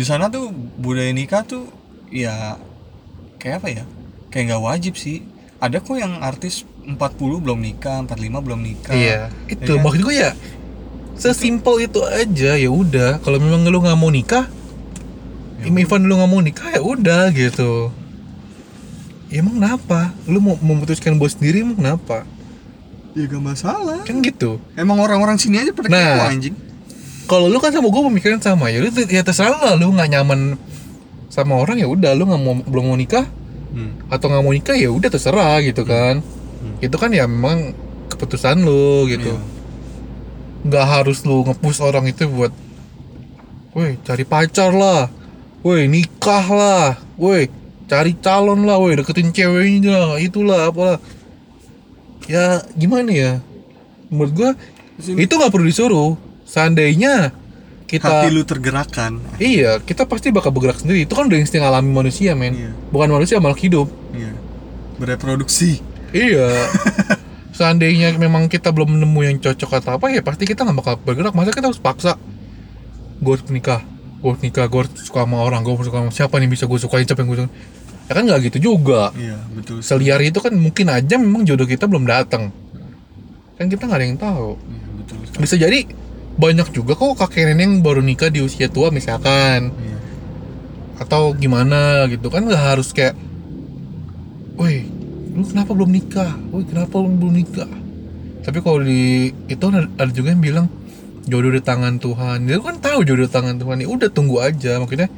[0.00, 1.68] Di sana tuh budaya nikah tuh
[2.08, 2.56] ya
[3.36, 3.84] kayak apa ya?
[4.28, 5.20] Kayak nggak wajib sih.
[5.58, 6.96] Ada kok yang artis 40
[7.38, 8.96] belum nikah, 45 belum nikah.
[8.96, 9.84] iya itu kan?
[9.84, 10.32] maksud gue ya
[11.12, 14.48] sesimpel itu aja ya udah kalau memang lu nggak mau nikah
[15.60, 17.92] Ya Even lu nggak mau nikah ya udah gitu
[19.28, 22.24] ya emang kenapa lu mau memutuskan buat sendiri emang kenapa
[23.12, 24.00] Ya gak masalah.
[24.02, 26.00] kan gitu Emang orang-orang sini aja pada Nah.
[26.00, 26.56] kepo anjing.
[27.30, 30.58] Kalau lu kan sama gue pemikiran sama ya lu ya terserah lah lu nggak nyaman
[31.30, 33.30] sama orang ya udah lu nggak mau belum mau nikah
[33.70, 33.94] Hmm.
[34.10, 36.26] atau nggak mau nikah ya udah terserah gitu kan.
[36.82, 37.70] Itu kan ya memang
[38.10, 39.30] keputusan lu gitu.
[39.30, 40.66] Iya.
[40.66, 42.50] nggak harus lu ngepush orang itu buat
[43.72, 45.06] woi cari pacar lah
[45.62, 47.46] woi nikah lah woi
[47.86, 50.98] cari calon lah woi deketin ceweknya lah itulah apalah.
[52.26, 53.32] Ya gimana ya?
[54.10, 54.50] Menurut gua
[54.98, 55.24] Sini.
[55.24, 56.18] itu nggak perlu disuruh
[56.50, 57.30] seandainya
[57.86, 59.18] kita Hati lu tergerakkan.
[59.38, 62.70] iya kita pasti bakal bergerak sendiri itu kan udah insting alami manusia men Iya.
[62.90, 64.34] bukan manusia makhluk hidup Iya.
[64.98, 65.78] Bereproduksi.
[66.10, 66.50] Iya.
[67.58, 71.32] Seandainya memang kita belum nemu yang cocok atau apa ya pasti kita nggak bakal bergerak.
[71.32, 72.18] Masa kita harus paksa?
[73.16, 73.80] Gue harus nikah,
[74.18, 76.64] gue harus nikah, gue harus suka sama orang, gue harus suka sama siapa nih bisa
[76.64, 77.52] gue sukain, siapa yang gue sukain.
[78.06, 79.12] Ya kan nggak gitu juga.
[79.14, 79.76] Iya, betul.
[79.80, 82.50] Seliar itu kan mungkin aja memang jodoh kita belum datang.
[83.54, 84.48] Kan kita nggak ada yang tahu.
[84.56, 85.16] Iya, betul.
[85.22, 85.40] sekali.
[85.40, 85.78] Bisa jadi
[86.36, 89.96] banyak juga kok kakek nenek yang baru nikah di usia tua misalkan Iya.
[91.02, 93.16] atau gimana gitu kan nggak harus kayak,
[94.60, 94.84] woi
[95.30, 97.70] lu kenapa belum nikah, woi kenapa lu belum nikah.
[98.40, 100.66] Tapi kalau di itu ada, juga yang bilang
[101.28, 102.48] jodoh di tangan Tuhan.
[102.48, 103.84] Dia kan tahu jodoh di tangan Tuhan.
[103.84, 105.08] Ya udah tunggu aja maksudnya.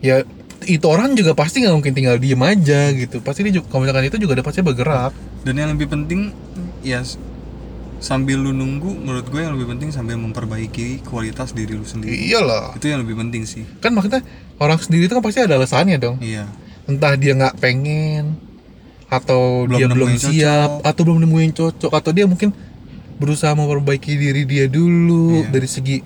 [0.00, 0.24] Ya
[0.64, 4.08] itu orang juga pasti nggak mungkin tinggal diem aja gitu pasti dia juga kalau misalkan
[4.08, 5.12] itu juga ada pasti bergerak
[5.44, 6.32] dan yang lebih penting
[6.80, 7.04] ya
[7.96, 12.12] sambil lu nunggu menurut gue yang lebih penting sambil memperbaiki kualitas diri lu sendiri.
[12.12, 12.76] Iyalah.
[12.76, 13.64] Itu yang lebih penting sih.
[13.80, 14.20] Kan maksudnya
[14.56, 16.16] orang sendiri itu kan pasti ada alasannya dong.
[16.20, 16.44] Iya.
[16.84, 18.36] Entah dia nggak pengen
[19.06, 20.88] atau Belum dia belum siap cocok.
[20.88, 22.50] atau belum nemuin cocok atau dia mungkin
[23.16, 25.48] berusaha memperbaiki diri dia dulu Iya.
[25.48, 25.96] dari segi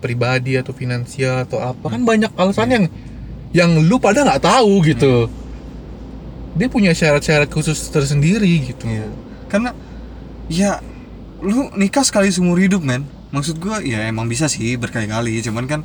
[0.00, 1.92] pribadi atau finansial atau apa.
[1.92, 2.84] Kan banyak alasan yang
[3.52, 5.28] yang lu pada nggak tahu gitu.
[6.54, 8.86] Dia punya syarat-syarat khusus tersendiri gitu.
[8.86, 9.10] Iya.
[9.50, 9.70] Karena
[10.46, 10.78] ya
[11.44, 13.04] lu nikah sekali seumur hidup men.
[13.30, 15.80] Maksud gua ya emang bisa sih berkali-kali, cuman kan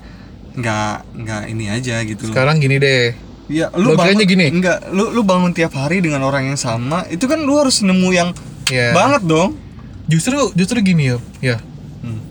[0.49, 2.25] nggak nggak ini aja gitu.
[2.25, 3.13] sekarang gini deh
[3.49, 4.45] Ya lu Logikanya bangun, gini.
[4.47, 8.09] Enggak, lu lu bangun tiap hari dengan orang yang sama, itu kan lu harus nemu
[8.11, 8.29] yang
[8.69, 9.57] ya banget dong.
[10.05, 11.57] justru justru gini ya ya
[11.99, 12.21] Hmm.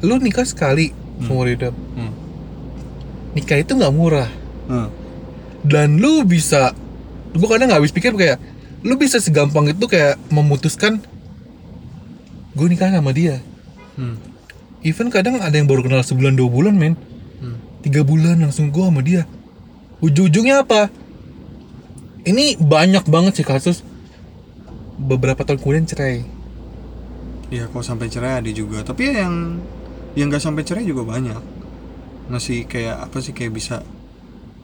[0.00, 2.12] lu nikah sekali seumur hidup Hmm.
[3.32, 4.28] nikah itu nggak murah
[4.66, 4.88] Hmm.
[5.62, 6.72] dan lu bisa
[7.30, 8.40] gue kadang nggak habis pikir kayak
[8.80, 11.04] lu bisa segampang itu kayak memutuskan
[12.52, 13.38] gue nikah sama dia
[13.94, 14.16] Hmm.
[14.80, 16.94] even kadang ada yang baru kenal sebulan dua bulan men
[17.40, 17.58] Hmm.
[17.80, 19.24] tiga bulan langsung gue sama dia
[19.98, 20.88] ujung-ujungnya apa
[22.22, 23.82] ini banyak banget sih kasus
[24.96, 26.24] beberapa tahun kemudian cerai
[27.50, 29.58] Ya kalau sampai cerai ada juga, tapi ya yang
[30.14, 31.34] yang nggak sampai cerai juga banyak.
[32.30, 33.82] Masih kayak apa sih kayak bisa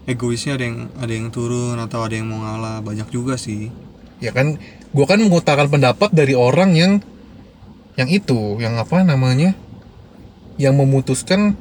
[0.07, 3.75] egoisnya ada yang ada yang turun atau ada yang mau ngalah banyak juga sih.
[4.16, 4.55] ya kan
[4.94, 6.92] gue kan mengutarakan pendapat dari orang yang
[7.97, 9.57] yang itu yang apa namanya
[10.57, 11.57] yang memutuskan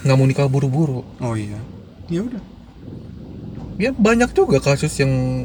[0.00, 1.58] nggak mau nikah buru-buru Oh iya.
[2.06, 2.42] Ya udah.
[3.76, 5.44] ya banyak juga kasus yang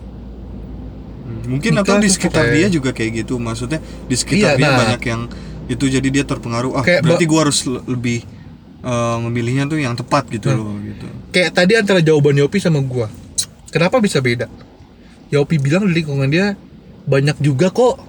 [1.20, 3.36] Hmm, Mungkin Nikah atau di sekitar kayak- dia juga kayak gitu.
[3.36, 4.80] Maksudnya di sekitar Iya, dia nah.
[4.80, 5.22] banyak yang
[5.68, 6.72] itu jadi dia terpengaruh.
[6.72, 8.24] Ah, Kayak berarti gua harus le- lebih
[8.80, 10.58] eh, memilihnya tuh yang tepat gitu Hmm.
[10.64, 11.04] loh gitu.
[11.30, 13.12] kayak tadi antara jawaban Yopi sama gua
[13.68, 14.48] kenapa bisa beda
[15.28, 16.56] Yopi bilang di lingkungan dia
[17.04, 18.00] banyak juga kok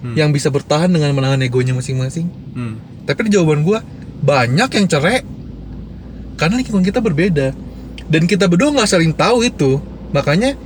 [0.00, 0.14] Hmm.
[0.14, 2.80] yang bisa bertahan dengan menahan egonya masing-masing Hmm.
[3.04, 3.84] tapi di jawaban gua
[4.18, 5.20] banyak yang cerai
[6.34, 7.52] karena lingkungan kita berbeda
[8.06, 9.76] dan kita berdua nggak saling tahu itu
[10.10, 10.56] makanya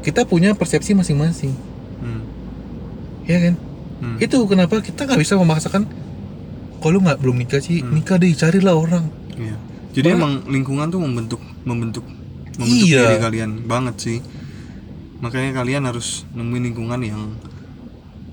[0.00, 1.56] kita punya persepsi masing-masing
[1.98, 2.20] Hmm.
[3.24, 3.54] ya kan
[3.98, 4.16] Hmm.
[4.18, 5.88] itu kenapa kita nggak bisa memaksakan
[6.78, 7.94] kalau nggak belum nikah sih Hmm.
[7.94, 9.56] nikah deh carilah orang Iya.
[9.92, 12.04] Jadi Ba- emang lingkungan tuh membentuk membentuk
[12.54, 13.00] membentuk Iya.
[13.06, 14.18] diri kalian banget sih.
[15.20, 17.22] Makanya kalian harus nemuin lingkungan yang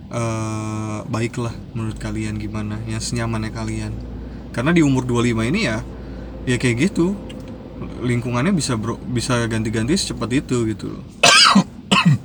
[0.09, 3.93] eh baik lah menurut kalian gimana, yang senyamannya kalian.
[4.49, 5.85] Karena di umur 25 ini ya
[6.49, 7.13] ya kayak gitu.
[8.03, 11.03] Lingkungannya bisa bro, bisa ganti-ganti secepat itu gitu loh.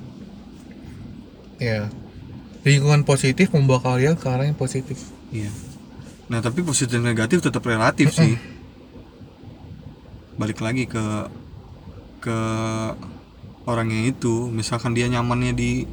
[1.63, 1.87] ya
[2.65, 4.97] lingkungan positif membawa kalian ke arah yang positif
[5.35, 5.51] Iya.
[6.31, 8.39] Nah, tapi positif dan negatif tetap relatif sih.
[10.41, 11.03] Balik lagi ke
[12.23, 12.39] ke
[13.67, 15.91] orangnya itu, misalkan dia nyamannya di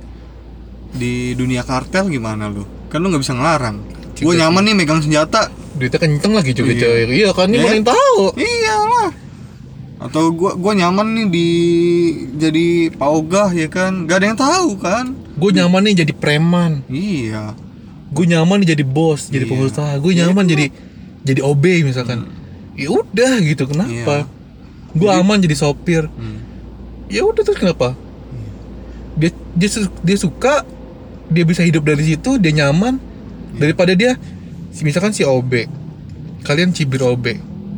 [0.92, 2.64] di dunia kartel gimana lu?
[2.88, 3.80] Kan lu nggak bisa ngelarang.
[4.14, 5.50] Gue Juga nyaman nih megang senjata.
[5.72, 6.82] duitnya kenceng lagi juga Iya.
[6.84, 7.74] coy iya kan ini Ya.
[7.74, 9.10] yang tahu Iyalah.
[10.00, 11.48] Atau gua gua nyaman nih di
[12.36, 14.04] jadi paugah ya kan?
[14.04, 15.06] Gak ada yang tahu kan?
[15.32, 17.58] gue nyaman nih jadi preman Iya.
[18.08, 19.50] gue nyaman nih jadi bos jadi Iya.
[19.50, 20.66] pengusaha gue Ya, nyaman itu jadi
[21.24, 22.30] jadi OB misalkan
[22.74, 24.30] ya udah gitu kenapa Iya.
[24.92, 26.46] gue Jadi- aman jadi sopir Hmm.
[27.08, 27.98] ya udah terus kenapa
[29.14, 30.62] dia dia su- dia suka
[31.32, 33.00] dia bisa hidup dari situ dia nyaman
[33.56, 34.20] daripada dia
[34.80, 35.68] misalkan si OB
[36.44, 37.26] kalian cibir OB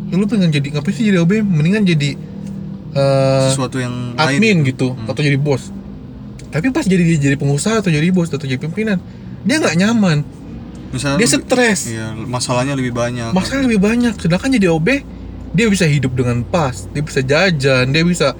[0.09, 2.13] ya lu pengen jadi ngapain sih jadi OB mendingan jadi
[2.93, 4.93] eh, Sesuatu yang lain admin gitu.
[4.93, 5.09] Hmm.
[5.09, 5.73] atau jadi bos.
[6.53, 9.01] Tapi pas jadi jadi pengusaha atau jadi bos atau jadi pimpinan
[9.41, 10.21] dia nggak nyaman.
[10.93, 11.89] Misalnya dia stres.
[11.89, 13.33] Iya, masalahnya lebih banyak.
[13.33, 14.13] masalah lebih banyak.
[14.21, 14.87] Sedangkan jadi OB
[15.53, 18.37] dia bisa hidup dengan pas dia bisa jajan dia bisa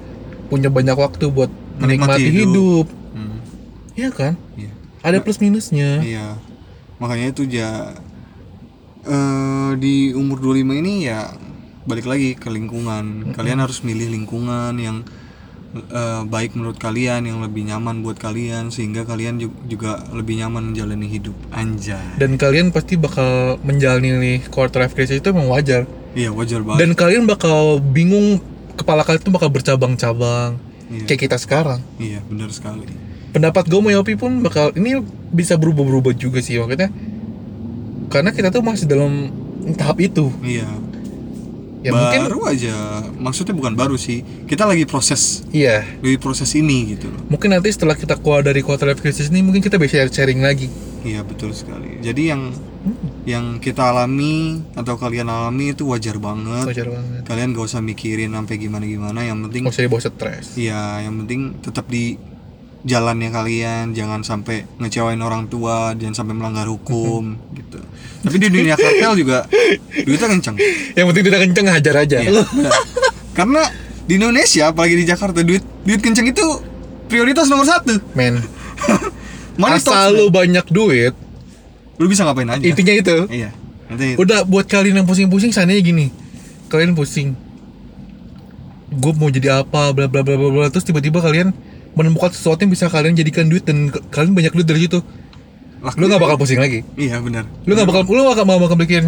[0.50, 3.38] punya banyak waktu buat Menikmati menikmati hidup, Hmm,
[3.98, 4.34] Iya kan?
[4.54, 4.73] Iya.
[5.04, 6.40] Ada plus minusnya Iya.
[6.96, 7.92] Makanya itu ya
[9.04, 11.28] eh di umur 25 ini ya
[11.84, 13.30] balik lagi ke lingkungan.
[13.30, 15.04] Kalian harus milih lingkungan yang
[15.74, 20.72] eh, baik menurut kalian, yang lebih nyaman buat kalian sehingga kalian ju- juga lebih nyaman
[20.72, 21.36] menjalani hidup.
[21.50, 22.16] Anjay.
[22.16, 24.08] dan kalian pasti bakal menjalani
[24.46, 25.84] quarter life crisis itu memang wajar
[26.14, 26.78] Iya, wajar banget.
[26.80, 28.38] dan kalian bakal bingung
[28.72, 31.04] kepala kalian tuh bakal bercabang-cabang Iya.
[31.04, 32.86] kayak kita sekarang Iya, benar sekali.
[33.34, 36.88] Pendapat gue sama Yopi pun bakal ini bisa berubah-berubah juga sih maksudnya
[38.06, 39.34] karena kita tuh masih dalam
[39.74, 40.70] tahap itu Iya.
[41.82, 42.76] ya mungkin baru aja.
[43.12, 44.24] Maksudnya bukan baru sih.
[44.48, 47.20] Kita lagi proses iya lagi proses ini gitu loh.
[47.28, 50.70] mungkin nanti setelah kita keluar dari quarter life crisis ini mungkin kita bisa sharing lagi
[51.04, 52.00] Iya, betul sekali.
[52.00, 52.42] Jadi yang
[52.84, 52.96] Hmm.
[53.24, 58.28] yang kita alami atau kalian alami itu wajar banget wajar banget kalian gak usah mikirin
[58.30, 62.20] sampai gimana gimana yang penting nggak usah dibawa stres Iya, yang penting tetap di
[62.84, 67.80] jalannya kalian, jangan sampai ngecewain orang tua, jangan sampai melanggar hukum gitu.
[68.24, 69.44] Tapi di dunia kartel juga
[70.04, 70.56] duitnya kenceng.
[70.96, 72.72] yang penting tidak kenceng hajar aja benar.
[73.34, 73.62] Karena
[74.04, 76.44] di Indonesia, apalagi di Jakarta, duit duit kenceng itu
[77.08, 78.00] prioritas nomor satu.
[78.12, 78.40] men
[79.60, 81.14] Money talks, asal lu banyak duit
[81.94, 82.64] lu bisa ngapain aja.
[82.64, 83.50] intinya itu Iya.
[83.86, 86.06] Nanti udah buat kalian yang pusing-pusing seandainya gini
[86.66, 87.38] kalian pusing
[88.90, 91.54] gue mau jadi apa bla bla bla bla bla terus tiba-tiba kalian
[91.94, 94.98] menemukan sesuatu yang bisa kalian jadikan duit dan kalian banyak duit dari situ
[95.78, 95.98] lakuin.
[95.98, 97.44] lu nggak bakal pusing lagi Iya, benar.
[97.62, 99.04] lu nggak bakal lu nggak bakal bakal bikin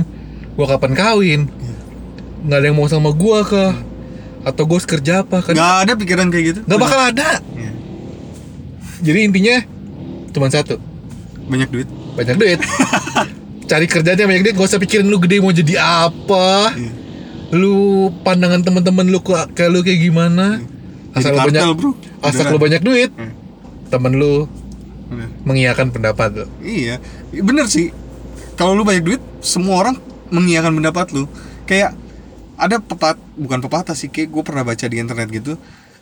[0.55, 1.41] gua kapan kawin
[2.43, 3.75] nggak ada yang mau sama gua kah
[4.43, 6.61] atau gue kerja apa kan Nggak ada pikiran kayak gitu.
[6.63, 7.71] nggak bakal ada Iya.
[9.03, 9.57] jadi intinya
[10.31, 10.79] cuma satu
[11.47, 11.89] Banyak duit.
[12.15, 12.59] banyak duit
[13.71, 15.75] cari kerjaan yang banyak duit gak usah pikirin lu gede mau jadi
[16.07, 16.91] apa Iya.
[17.53, 17.77] lu
[18.23, 20.63] pandangan teman-teman lu kayak lu kayak gimana
[21.13, 21.91] asal Jadi lu banyak Bro.
[22.27, 22.53] Asal Beneran.
[22.53, 23.33] lu banyak duit Hmm.
[23.87, 24.35] temen lu
[25.07, 25.29] Bener.
[25.43, 26.99] mengiyakan pendapat lu Iya,
[27.33, 27.95] bener sih.
[28.55, 29.97] Kalau lu banyak duit, semua orang
[30.29, 31.29] mengiyakan pendapat lu.
[31.65, 31.93] Kayak
[32.57, 35.61] ada pepat, bukan pepatah sih, kayak gue pernah baca di internet gitu.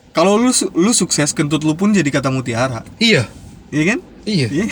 [0.09, 3.27] Kalau lu lu sukses, kentut lu pun jadi kata mutiara, iya
[3.67, 3.99] iya kan?
[4.23, 4.65] iya Iya.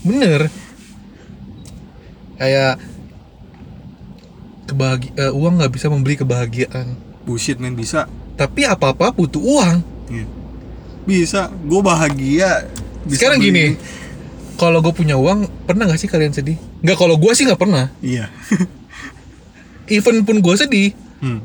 [0.00, 0.48] bener
[2.34, 2.80] kayak
[4.64, 8.08] kebahagi eh, uang nggak bisa membeli kebahagiaan Bullshit men bisa.
[8.32, 9.76] tapi apa apa butuh uang
[10.08, 10.24] Iya.
[11.02, 11.48] Bisa.
[11.60, 12.64] Gue bahagia.
[13.02, 13.66] Bisa sekarang beli- gini
[14.54, 17.88] kalau gue punya uang pernah nggak sih kalian sedih nggak kalau gue sih nggak pernah
[17.98, 18.28] Iya.
[19.88, 21.40] even pun gue sedih Hmm.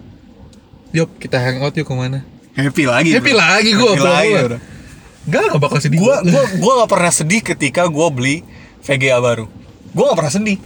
[0.91, 3.12] yuk kita hangout yuk ke mana Happy lagi.
[3.12, 3.39] Happy bro.
[3.41, 4.32] lagi gua, Happy lagi.
[5.26, 8.43] Gak, gak bakal sedih gua gua gua nggak pernah sedih ketika gua beli
[8.80, 9.47] VGA baru
[9.91, 10.58] gua nggak pernah sedih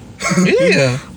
[0.44, 0.90] Iya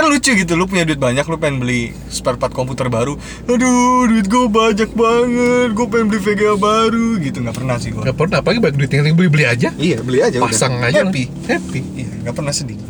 [0.00, 3.20] kan lucu gitu lu punya duit banyak lu pengen beli spare part komputer baru.
[3.44, 7.44] Aduh duit gue banyak banget gue pengen beli VGA baru gitu.
[7.44, 9.68] Nggak pernah sih gue Gak pernah, apalagi banyak duit yang beli-beli aja.
[9.76, 10.88] Iya beli aja Pasang udah.
[10.88, 11.24] aja happy.
[11.28, 11.48] lah.
[11.52, 11.80] Happy.
[12.00, 12.80] Iya nggak pernah sedih.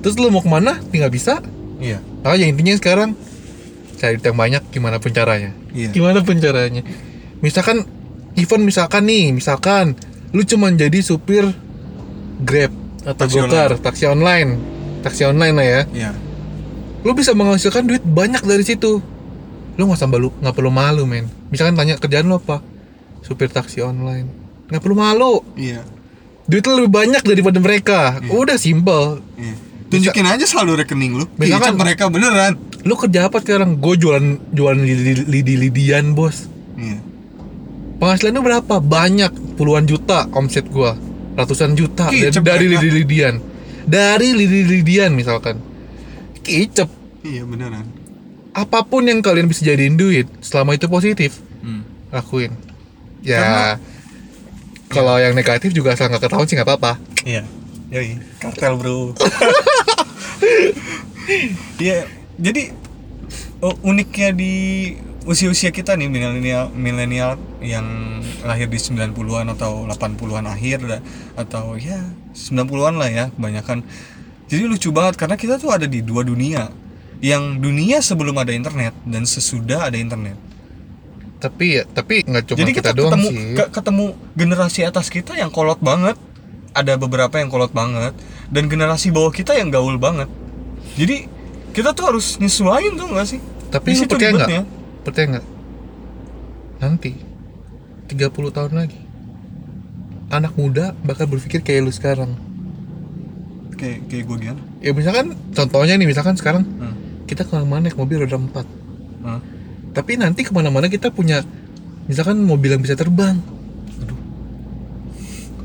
[0.00, 1.42] Terus lu mau ke mana, tinggal bisa?
[1.82, 1.98] Iya.
[2.22, 3.18] Nah ya intinya sekarang
[4.00, 5.50] Cari duit yang banyak gimana pun caranya.
[5.74, 5.90] Iya.
[5.90, 6.86] Gimana pun caranya.
[7.42, 7.82] Misalkan
[8.38, 9.98] Even misalkan nih Misalkan
[10.30, 11.50] Lu cuman jadi supir
[12.46, 12.70] Grab
[13.02, 14.50] Atau Taksi Gokar Taksi online.
[15.02, 15.82] Taksi online lah ya.
[15.90, 16.29] Iya
[17.00, 19.00] Lu bisa menghasilkan duit banyak dari situ.
[19.74, 21.24] Lu gak usah malu Gak perlu malu men.
[21.48, 22.60] Misalkan tanya kerjaan lu apa?
[23.20, 24.28] Supir taksi online.
[24.68, 25.40] Gak perlu malu.
[25.54, 25.80] Iya.
[26.44, 28.20] Duit lu lebih banyak daripada mereka.
[28.28, 29.24] Udah simple.
[29.34, 29.54] Iya.
[29.88, 31.24] Tunjukin aja saldo rekening lu.
[31.34, 32.54] Misalkan- Kicap mereka beneran.
[32.80, 33.76] Lu kerja apa sekarang?
[33.76, 36.46] Gue jualan jualan lidi- lidi-lidian bos.
[36.76, 37.00] Iya.
[37.96, 38.74] Penghasilan lu berapa?
[38.78, 39.56] Banyak.
[39.56, 40.96] Puluhan juta omset gua.
[41.34, 42.08] Ratusan juta.
[42.08, 42.80] Dari, Kicep dari mereka.
[42.80, 43.34] lidi-lidian.
[43.84, 45.60] Dari lidi-lidian misalkan
[46.42, 46.88] Kicep.
[47.26, 47.86] Iya beneran.
[48.56, 52.10] Apa pun yang kalian bisa jadiin duit Selama itu positif hmm.
[52.10, 52.50] Lakuin.
[53.22, 53.78] Ya
[54.90, 56.92] Kalau yang negatif juga asal nggak ketahuan sih nggak apa-apa.
[57.22, 57.46] Iya.
[57.90, 58.98] Yoi kartel bro.
[61.78, 62.10] Iya,
[62.40, 62.74] jadi
[63.62, 64.54] oh, uniknya di
[65.28, 67.86] usia-usia kita nih milenial milenial yang
[68.42, 71.00] lahir di 90-an atau 80-an akhir dah,
[71.36, 72.00] atau ya
[72.34, 73.84] 90-an lah ya kebanyakan.
[74.50, 76.74] Jadi lucu banget karena kita tuh ada di dua dunia.
[77.22, 80.34] Yang dunia sebelum ada internet dan sesudah ada internet.
[81.38, 85.06] Tapi ya Tapi nggak cuma Jadi kita, kita, doang ketemu sih ke- ketemu generasi atas
[85.08, 86.18] kita yang kolot banget.
[86.74, 88.14] Ada beberapa yang kolot banget
[88.50, 90.26] dan generasi bawah kita yang gaul banget.
[90.98, 91.30] Jadi
[91.70, 93.40] kita tuh harus nyesuaiin tuh gak sih?
[93.70, 94.66] Tapi Di situ percaya nggak?
[95.06, 95.46] Percaya nggak?
[96.82, 97.12] Nanti
[98.10, 98.98] 30 tahun lagi
[100.30, 102.34] Anak muda bakal berpikir kayak lu sekarang
[103.80, 104.60] Kayak kayak gue gimana?
[104.78, 106.94] Ya misalkan Contohnya nih misalkan sekarang Hmm.
[107.24, 108.52] Kita ke mana-mana naik mobil roda 4
[109.24, 109.40] Hah?
[109.90, 111.40] Tapi nanti ke mana-mana kita punya
[112.04, 113.40] Misalkan mobil yang bisa terbang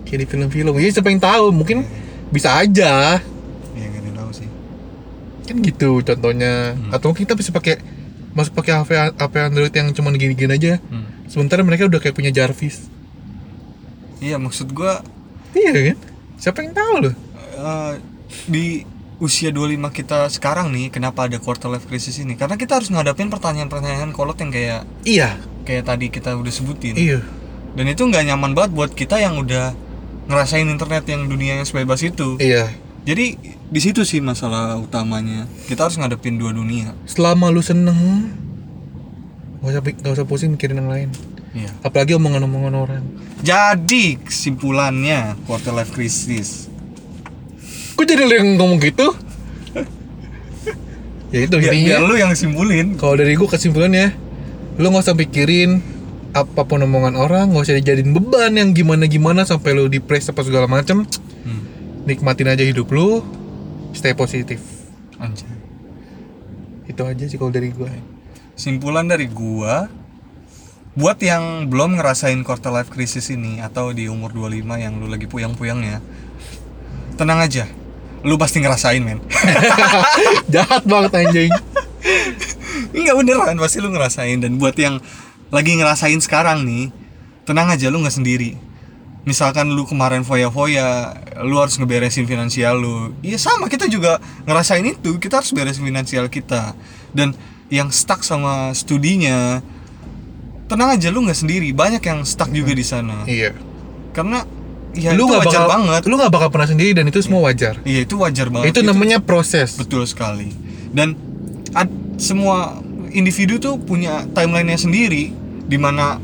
[0.06, 1.84] Kayak di film-film Ya siapa yang tahu Mungkin
[2.30, 3.20] bisa aja
[3.74, 4.48] Iya gak ada yang tahu sih.
[5.46, 6.92] Kan gitu contohnya Hmm.
[6.92, 7.78] Atau mungkin kita bisa pakai
[8.32, 11.06] Masuk pakai HP, HP Android yang cuma gini-gini aja Hmm.
[11.26, 12.88] Sementara mereka udah kayak punya Jarvis
[14.18, 14.94] Iya maksud gue
[15.52, 15.98] Iya kan?
[16.36, 17.16] Siapa yang tahu loh?
[17.66, 17.94] Eh,
[18.46, 18.66] di
[19.16, 22.36] usia 25 kita sekarang nih kenapa ada quarter life crisis ini?
[22.36, 26.94] Karena kita harus ngadapin pertanyaan-pertanyaan kolot yang kayak Iya, kayak tadi kita udah sebutin.
[26.94, 27.24] iya.
[27.76, 29.76] Dan itu nggak nyaman banget buat kita yang udah
[30.28, 32.40] ngerasain internet yang dunia yang sebebas itu.
[32.40, 32.72] Iya.
[33.06, 33.38] Jadi
[33.70, 35.46] di situ sih masalah utamanya.
[35.70, 36.98] Kita harus ngadepin dua dunia.
[37.06, 38.34] Selama lu seneng,
[39.62, 41.10] gak usah, gak usah pusing mikirin yang lain.
[41.54, 41.72] Iya.
[41.86, 43.04] Apalagi omongan-omongan orang.
[43.46, 46.68] Jadi kesimpulannya quarter life crisis.
[47.96, 49.08] Kok jadi lu yang ngomong gitu?
[51.34, 51.88] ya itu biar, intinya.
[52.00, 52.96] biar lu yang simpulin.
[53.00, 54.16] Kalau dari gue kesimpulannya
[54.76, 55.80] lu nggak usah pikirin
[56.36, 60.44] apa pun omongan orang nggak usah dijadiin beban yang gimana gimana sampai lu depres apa
[60.44, 61.08] segala macem.
[61.46, 61.64] Hmm.
[62.10, 63.24] nikmatin aja hidup lu
[63.96, 64.60] stay positif.
[65.18, 65.48] Anjay.
[66.92, 68.16] Itu aja sih kalau dari gue
[68.56, 69.92] simpulan dari gua
[70.96, 75.28] buat yang belum ngerasain quarter life crisis ini atau di umur 25 yang lu lagi
[75.28, 76.00] puyang-puyangnya
[77.20, 77.68] tenang aja
[78.26, 79.22] lu pasti ngerasain men.
[80.54, 81.54] Jahat banget anjing.
[82.90, 83.56] Enggak beneran.
[83.62, 84.42] Pasti lu ngerasain.
[84.42, 84.98] Dan buat yang
[85.54, 86.90] lagi ngerasain sekarang nih
[87.46, 88.58] tenang aja lu nggak sendiri.
[89.30, 93.14] Misalkan lu kemarin foya-foya lu harus ngeberesin finansial lu.
[93.22, 93.70] Iya sama.
[93.70, 94.18] Kita juga
[94.50, 95.22] ngerasain itu.
[95.22, 96.74] Kita harus beresin finansial kita.
[97.14, 97.38] Dan
[97.70, 99.62] yang stuck sama studinya
[100.66, 101.70] tenang aja lu nggak sendiri.
[101.78, 103.22] Banyak yang stuck juga di sana.
[103.30, 103.54] Iya.
[104.18, 104.42] Karena
[104.96, 107.76] ya lu itu nggak bakal banget lu nggak bakal pernah sendiri dan itu semua wajar
[107.84, 110.50] iya itu wajar banget itu namanya proses Betul sekali.
[110.96, 111.14] Dan
[111.76, 112.80] ad- semua
[113.12, 115.36] individu tuh punya timelinenya sendiri
[115.68, 116.20] di mana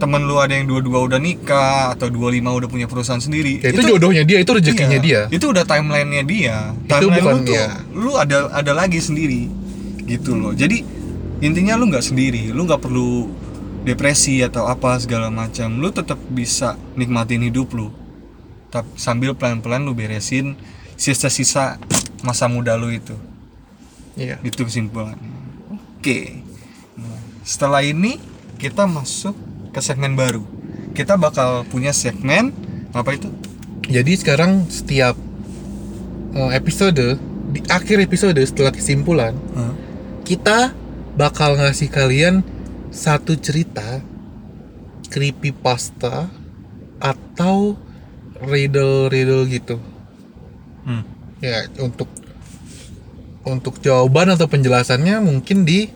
[0.00, 3.62] temen lu ada yang dua-dua udah nikah atau dua lima udah punya perusahaan sendiri.
[3.62, 6.56] ya, itu, jodohnya dia itu rezekinya iya, dia Itu udah timelinenya dia.
[6.74, 7.66] Itu Timeline bukan lu tuh dia.
[7.94, 9.48] lu ada ada lagi sendiri.
[10.04, 10.52] Gitu loh.
[10.52, 10.84] Jadi
[11.40, 12.52] intinya lu nggak sendiri.
[12.52, 13.28] Lu nggak perlu
[13.84, 15.80] depresi atau apa segala macam.
[15.80, 17.88] Lu tetap bisa nikmatin hidup lu.
[18.74, 20.58] Tap- sambil pelan-pelan lu beresin
[20.98, 21.78] sisa-sisa
[22.26, 23.14] masa muda lu itu.
[24.18, 24.42] Iya.
[24.42, 25.30] Itu kesimpulannya
[25.70, 26.20] oke.
[26.98, 28.18] Nah, setelah ini
[28.58, 29.38] kita masuk
[29.70, 30.42] ke segmen baru.
[30.90, 32.50] Kita bakal punya segmen
[32.90, 33.30] apa itu?
[33.86, 35.14] Jadi sekarang setiap
[36.34, 37.14] eh, episode
[37.54, 39.38] di akhir episode setelah kesimpulan
[40.24, 40.72] kita
[41.14, 42.40] bakal ngasih kalian
[42.88, 44.00] satu cerita
[45.12, 46.32] creepypasta
[46.98, 47.76] atau
[48.42, 49.76] riddle-riddle gitu.
[50.84, 51.02] Hmm.
[51.38, 52.08] Ya, untuk
[53.44, 55.92] untuk jawaban atau penjelasannya mungkin di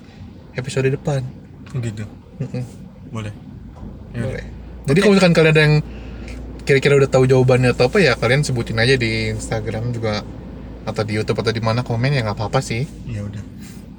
[0.54, 1.24] episode depan.
[1.68, 2.04] gitu
[2.40, 2.64] Mm-mm.
[3.12, 3.32] boleh
[4.16, 4.24] Ya.
[4.24, 4.44] Boleh.
[4.88, 5.76] Jadi kalau misalkan kalian ada yang
[6.64, 10.24] kira-kira udah tahu jawabannya atau apa ya kalian sebutin aja di Instagram juga
[10.88, 12.88] atau di YouTube atau di mana komen ya nggak apa-apa sih.
[13.04, 13.44] ya udah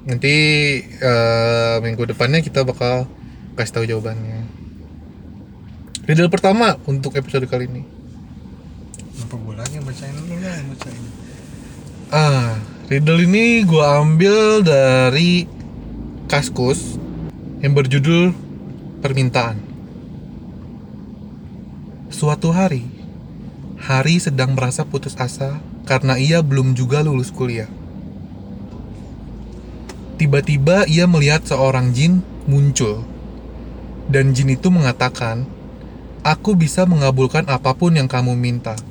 [0.02, 0.34] Nanti
[0.82, 3.06] eh, minggu depannya kita bakal
[3.54, 4.42] kasih tahu jawabannya.
[6.10, 7.82] Riddle pertama untuk episode kali ini.
[9.30, 11.04] Apa bolanya bacain dulu lah yang bacain
[12.10, 12.58] Ah,
[12.90, 15.46] riddle ini gua ambil dari
[16.26, 16.98] Kaskus
[17.62, 18.34] yang berjudul
[18.98, 19.62] Permintaan.
[22.10, 22.82] Suatu hari,
[23.78, 27.70] Hari sedang merasa putus asa karena ia belum juga lulus kuliah.
[30.18, 33.06] Tiba-tiba ia melihat seorang jin muncul.
[34.10, 35.46] Dan jin itu mengatakan,
[36.26, 38.89] "Aku bisa mengabulkan apa pun yang kamu minta."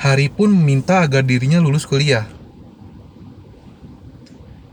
[0.00, 2.24] Hari pun meminta agar dirinya lulus kuliah.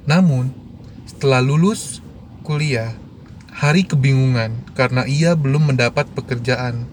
[0.07, 0.55] Namun,
[1.03, 1.99] setelah lulus
[2.47, 2.95] kuliah,
[3.57, 6.85] Hari kebingungan karena ia belum mendapat pekerjaan.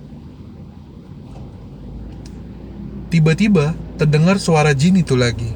[3.13, 5.53] Tiba-tiba terdengar suara jin itu lagi.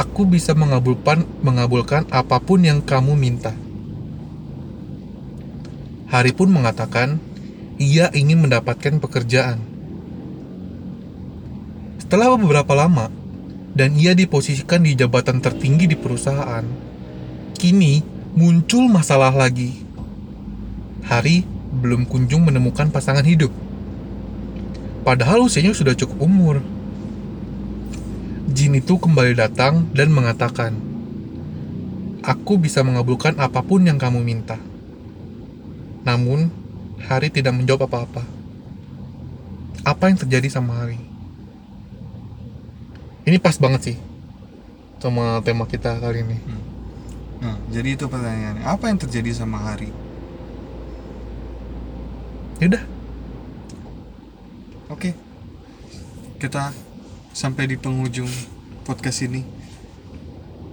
[0.00, 3.52] Aku bisa mengabulkan mengabulkan apa pun yang kamu minta.
[6.08, 7.20] Hari pun mengatakan
[7.76, 9.75] ia ingin mendapatkan pekerjaan.
[12.06, 13.10] Setelah beberapa lama,
[13.74, 16.62] dan ia diposisikan di jabatan tertinggi di perusahaan,
[17.58, 17.98] kini
[18.38, 19.74] muncul masalah lagi.
[21.02, 21.42] Hari
[21.82, 23.50] belum kunjung menemukan pasangan hidup.
[25.02, 26.62] Padahal usianya sudah cukup umur.
[28.54, 30.78] Jin itu kembali datang dan mengatakan,
[32.22, 34.62] Aku bisa mengabulkan apa pun yang kamu minta.
[36.06, 36.54] Namun,
[37.02, 38.22] Hari tidak menjawab apa-apa.
[39.82, 41.05] Apa yang terjadi sama Hari?
[43.26, 43.96] Ini pas banget sih
[45.02, 46.38] sama tema kita kali ini.
[47.42, 48.62] Nah, jadi itu pertanyaannya.
[48.62, 49.90] Apa yang terjadi sama Hari?
[52.62, 52.86] Yaudah,
[54.88, 55.12] Oke.
[56.38, 56.70] Kita
[57.34, 58.30] sampai di penghujung
[58.86, 59.42] podcast ini.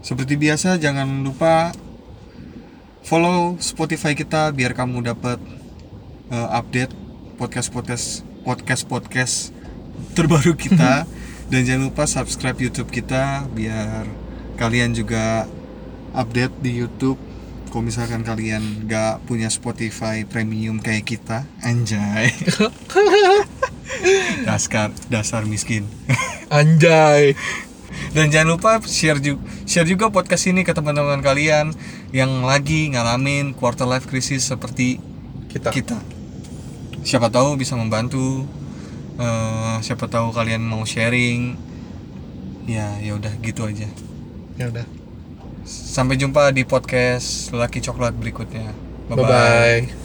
[0.05, 1.73] Seperti biasa jangan lupa
[3.01, 5.41] follow Spotify kita biar kamu dapat
[6.29, 6.93] eh, update
[7.41, 9.49] podcast-podcast podcast-podcast
[10.13, 11.03] terbaru kita
[11.53, 14.09] dan jangan lupa subscribe YouTube kita biar
[14.57, 15.45] kalian juga
[16.17, 17.21] update di YouTube
[17.69, 22.33] kalau misalkan kalian gak punya Spotify premium kayak kita anjay
[24.49, 25.85] dasar dasar miskin
[26.49, 27.37] anjay.
[28.17, 31.69] dan jangan lupa share juga share juga podcast ini ke teman-teman kalian
[32.09, 34.97] yang lagi ngalamin quarter life crisis seperti
[35.53, 35.69] Kita.
[35.69, 36.01] kita
[37.05, 38.41] siapa tahu bisa membantu
[39.13, 41.53] Eh, siapa tahu kalian mau sharing
[42.65, 43.85] ya ya udah gitu aja
[44.57, 44.85] Ya udah.
[45.63, 48.73] sampai jumpa di podcast lelaki coklat berikutnya
[49.05, 50.02] Bye bye.